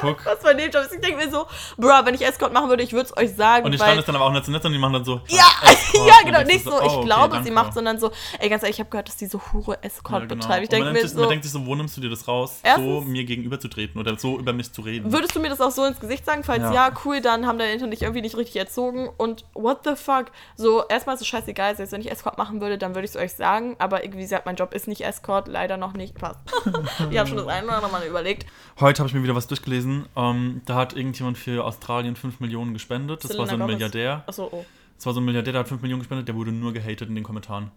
[0.00, 0.24] Guck.
[0.26, 0.94] was mein Nebenjob ist.
[0.94, 3.64] Ich denke mir so, bruh, wenn ich Escort machen würde, ich würde es euch sagen.
[3.64, 5.04] Und die weil schreiben es dann aber auch nicht so nett, sondern die machen dann
[5.04, 5.20] so.
[5.28, 6.06] Ja, Escort.
[6.08, 6.42] ja, Und genau.
[6.44, 7.52] Nicht so, oh, ich okay, glaube, sie danke.
[7.52, 10.40] macht, sondern so, ey, ganz ehrlich, ich habe gehört, dass diese Hure Escort Ja, genau.
[10.40, 10.62] betreibt.
[10.64, 12.26] Ich Und denke mir sich- so, Man denkt sich so, wo nimmst du dir das
[12.28, 15.12] raus, so Erstens- mir gegenüber zu treten oder so über mich zu reden?
[15.12, 16.42] Würdest du mir das auch so ins Gesicht sagen?
[16.44, 16.90] Falls ja, Ja.
[17.04, 19.08] cool, dann haben deine Eltern dich irgendwie nicht richtig erzogen.
[19.16, 20.26] Und what the fuck?
[20.56, 21.76] So, erstmal es scheißegal.
[21.76, 23.76] Selbst wenn ich Escort machen würde, dann würde ich es euch sagen.
[23.78, 26.14] Aber wie gesagt, mein Job ist nicht Escort, leider noch nicht.
[26.14, 26.40] Passt.
[27.10, 28.46] ich habe schon das eine oder andere Mal überlegt.
[28.80, 29.85] Heute habe ich mir wieder was durchgelesen.
[30.16, 33.24] Ähm, da hat irgendjemand für Australien 5 Millionen gespendet.
[33.24, 33.66] Das war so ein Selena.
[33.66, 34.24] Milliardär.
[34.26, 34.64] Achso, oh.
[34.96, 37.14] Das war so ein Milliardär, der hat 5 Millionen gespendet, der wurde nur gehatet in
[37.14, 37.70] den Kommentaren.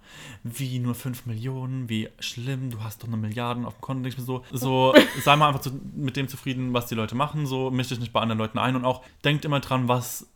[0.43, 4.07] Wie nur 5 Millionen, wie schlimm, du hast doch eine Milliarde auf dem Konto.
[4.07, 4.93] Ich mir so, so
[5.23, 8.13] sei mal einfach zu, mit dem zufrieden, was die Leute machen, so misch dich nicht
[8.13, 10.27] bei anderen Leuten ein und auch denkt immer dran, was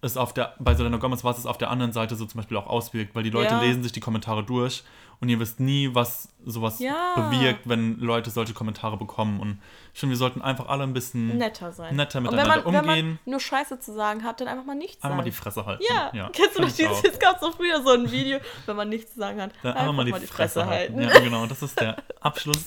[0.00, 2.56] es auf der, bei Selena Gomez, was es auf der anderen Seite so zum Beispiel
[2.56, 3.60] auch auswirkt, weil die Leute Ja.
[3.60, 4.84] lesen sich die Kommentare durch
[5.20, 7.14] und ihr wisst nie, was sowas Ja.
[7.16, 9.58] bewirkt, wenn Leute solche Kommentare bekommen und
[9.92, 11.96] ich finde, wir sollten einfach alle ein bisschen Netter sein.
[11.96, 14.64] netter Und wenn miteinander man, wenn man umgehen, nur Scheiße zu sagen hat, dann einfach
[14.64, 15.42] mal nichts einfach mal die sagen.
[15.42, 15.82] Fresse halten.
[16.14, 19.14] Ja, kennst du noch dieses, es gab so früher so ein Video, wenn man nichts
[19.14, 21.00] zu sagen hat, Dann einfach mal die, Fresse, halten.
[21.00, 21.16] halten.
[21.16, 22.66] Ja, genau, das ist der Abschluss.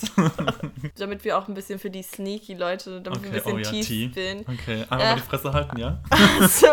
[0.97, 3.57] Damit wir auch ein bisschen für die sneaky Leute, damit wir ein Okay, bisschen oh
[3.59, 4.09] ja, tief Tee.
[4.09, 4.45] spielen.
[4.47, 5.09] Okay, einfach Äh.
[5.11, 5.99] mal die Fresse halten, ja?
[6.09, 6.67] Also,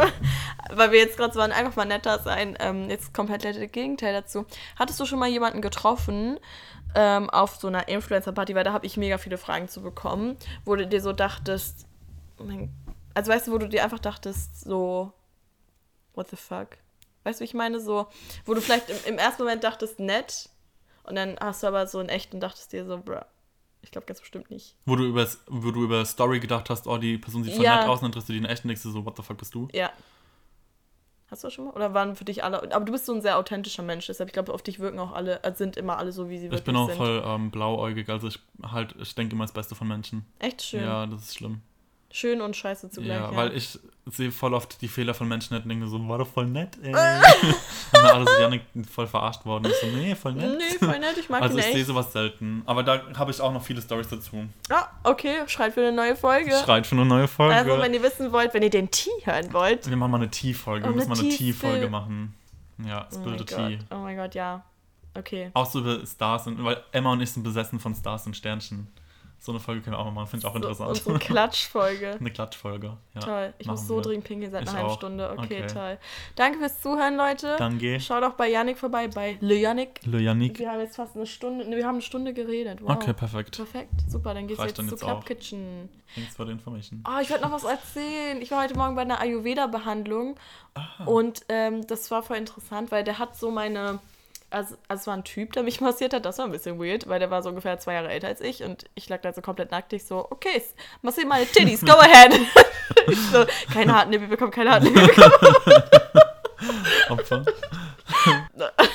[0.70, 2.56] weil wir jetzt gerade so waren, einfach mal netter sein.
[2.60, 4.46] Ähm, jetzt komplett das Gegenteil dazu.
[4.76, 6.38] Hattest du schon mal jemanden getroffen
[6.94, 8.54] ähm, auf so einer Influencer-Party?
[8.54, 11.86] Weil da habe ich mega viele Fragen zu bekommen, wo du dir so dachtest,
[12.38, 12.44] oh
[13.14, 15.12] also weißt du, wo du dir einfach dachtest, so,
[16.14, 16.76] what the fuck?
[17.24, 17.80] Weißt du, wie ich meine?
[17.80, 18.06] So,
[18.44, 20.48] wo du vielleicht im, im ersten Moment dachtest, nett,
[21.02, 23.20] und dann hast du aber so in echt und dachtest dir so, bruh,
[23.82, 24.76] ich glaube ganz bestimmt nicht.
[24.84, 27.80] Wo du, über, wo du über Story gedacht hast, oh, die Person sieht voll Ja.
[27.80, 29.22] nett aus, und dann triffst du die in echt und denkst dir so, what the
[29.22, 29.68] fuck bist du?
[29.72, 29.90] Ja.
[31.30, 31.72] Hast du das schon mal?
[31.74, 32.72] Oder waren für dich alle.
[32.74, 35.12] Aber du bist so ein sehr authentischer Mensch, deshalb, ich glaube, auf dich wirken auch
[35.12, 36.96] alle, äh, sind immer alle so, wie sie wirklich Ich bin auch sind.
[36.96, 40.24] voll ähm, blauäugig, also ich halt, ich denke immer das Beste von Menschen.
[40.38, 40.82] Echt schön.
[40.84, 41.60] Ja, das ist schlimm.
[42.10, 43.18] Schön und scheiße zugleich.
[43.18, 46.16] ja, Ja, weil ich sehe voll oft die Fehler von Menschen und denke so, war
[46.16, 46.88] doch voll nett, ey.
[46.88, 46.94] und
[47.92, 49.66] dann alle so, Janik, voll verarscht worden.
[49.66, 50.56] Ich so, nee, voll nett.
[50.56, 52.62] Nee, voll nett, ich mag Also ich sehe sowas selten.
[52.64, 54.46] Aber da habe ich auch noch viele Stories dazu.
[54.70, 56.50] Ah, okay, schreit für eine neue Folge.
[56.64, 57.54] Schreit für eine neue Folge.
[57.54, 59.88] Also, wenn ihr wissen wollt, wenn ihr den Tee hören wollt.
[59.88, 60.86] Wir machen mal eine Tea-Folge.
[60.86, 61.90] Oh, Wir müssen eine mal eine Spill.
[61.90, 62.34] machen.
[62.86, 63.78] Ja, Oh the Gott, Tea.
[63.90, 64.64] oh mein Gott, ja.
[65.14, 65.50] Okay.
[65.52, 68.86] Auch so über Stars und weil Emma und ich sind besessen von Stars und Sternchen.
[69.40, 70.90] So eine Folge können wir auch mal machen, finde ich auch So, interessant.
[70.90, 72.10] unsere Klatschfolge.
[72.20, 72.96] eine Klatschfolge.
[73.14, 73.54] Ja, Toll.
[73.58, 74.02] Ich muss so wir.
[74.02, 74.94] dringend pinkeln seit einer halben.
[74.94, 75.30] Stunde.
[75.30, 75.66] Okay, Okay.
[75.68, 75.98] toll.
[76.34, 77.54] Danke fürs Zuhören, Leute.
[77.56, 78.00] Danke.
[78.00, 80.00] Schaut auch bei Yannick vorbei, bei Le Yannick.
[80.04, 80.58] Le Yannick.
[80.58, 82.80] Wir haben jetzt fast eine Stunde, ne, wir haben eine Stunde geredet.
[82.82, 82.90] Wow.
[82.96, 83.56] Okay, perfekt.
[83.56, 85.24] Perfekt, super, dann geht's Reicht jetzt dann zu jetzt Club auch.
[85.24, 85.88] Kitchen.
[86.14, 87.04] Thanks for the information.
[87.06, 88.42] Oh, ich wollte noch was erzählen.
[88.42, 90.34] Ich war heute Morgen bei einer Ayurveda-Behandlung
[91.06, 94.00] und ähm, das war voll interessant, weil der hat so meine.
[94.50, 96.24] Also, also es war ein Typ, der mich massiert hat.
[96.24, 98.62] Das war ein bisschen weird, weil der war so ungefähr zwei Jahre älter als ich
[98.62, 99.92] und ich lag da so komplett nackt.
[99.92, 100.62] Ich so, okay,
[101.02, 102.34] massier meine Titties, go ahead.
[103.06, 105.84] ich so, keine harten Nippel bekommen, keine harten Nippel bekommen.
[107.10, 107.44] Opfer.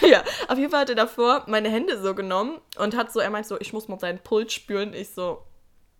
[0.01, 3.29] ja, auf jeden Fall hat er davor meine Hände so genommen und hat so, er
[3.29, 4.93] meint so, ich muss mal seinen Puls spüren.
[4.93, 5.43] Ich so,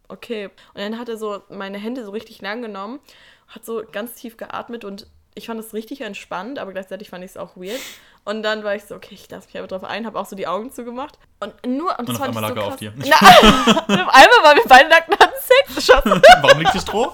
[0.08, 0.46] okay.
[0.74, 3.00] Und dann hat er so meine Hände so richtig lang genommen,
[3.48, 7.32] hat so ganz tief geatmet und ich fand es richtig entspannt, aber gleichzeitig fand ich
[7.32, 7.80] es auch weird.
[8.26, 10.36] Und dann war ich so, okay, ich lasse mich aber drauf ein, habe auch so
[10.36, 11.20] die Augen zugemacht.
[11.40, 12.94] Und nur, und Und auf einmal lag so er auf dir.
[12.96, 15.86] Na, und auf einmal waren wir beide nackt und hatten Sex.
[15.86, 16.06] Schatz.
[16.42, 17.12] Warum liegt die Stroh?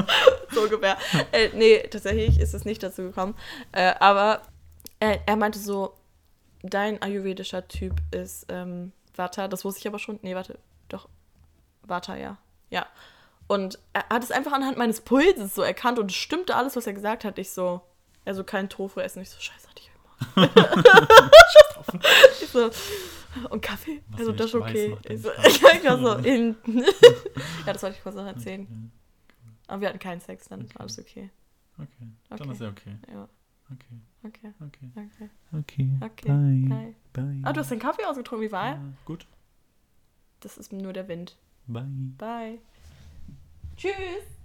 [0.52, 0.96] so ungefähr.
[1.32, 3.34] Äh, nee, tatsächlich ist es nicht dazu gekommen.
[3.72, 4.42] Äh, aber
[5.00, 5.94] äh, er meinte so,
[6.62, 9.48] dein ayurvedischer Typ ist ähm, Vata.
[9.48, 10.18] Das wusste ich aber schon.
[10.22, 10.58] Nee, warte.
[10.88, 11.08] Doch.
[11.82, 12.38] Vata, ja.
[12.70, 12.86] Ja.
[13.48, 16.86] Und er hat es einfach anhand meines Pulses so erkannt und es stimmte alles, was
[16.86, 17.38] er gesagt hat.
[17.38, 17.80] Ich so,
[18.24, 19.22] also kein Tofu essen.
[19.22, 19.90] Ich so, scheiße, hatte ich
[20.36, 20.50] immer.
[22.42, 22.70] ich so,
[23.50, 24.02] Und Kaffee?
[24.10, 24.96] Was also das ist okay.
[25.08, 26.56] Ich so, ich war so in.
[27.66, 28.62] ja, das wollte ich kurz noch erzählen.
[28.62, 30.74] Okay, Aber wir hatten keinen Sex, dann Okay.
[30.74, 31.30] war alles okay.
[31.78, 31.88] okay.
[32.30, 32.50] Dann Okay.
[32.52, 32.96] ist ja okay.
[33.12, 33.28] Ja,
[33.72, 34.90] Okay, okay, okay.
[34.96, 35.30] okay.
[35.52, 35.90] Okay.
[36.00, 36.68] Okay, Bye.
[36.68, 36.94] bye.
[37.24, 37.40] Bye.
[37.42, 38.74] Ah, du hast den Kaffee ausgetrunken, wie war er?
[38.74, 39.26] ja, Gut.
[40.40, 41.36] Das ist nur der Wind.
[41.66, 41.84] Bye.
[42.16, 42.58] Bye.
[43.76, 44.35] Tschüss.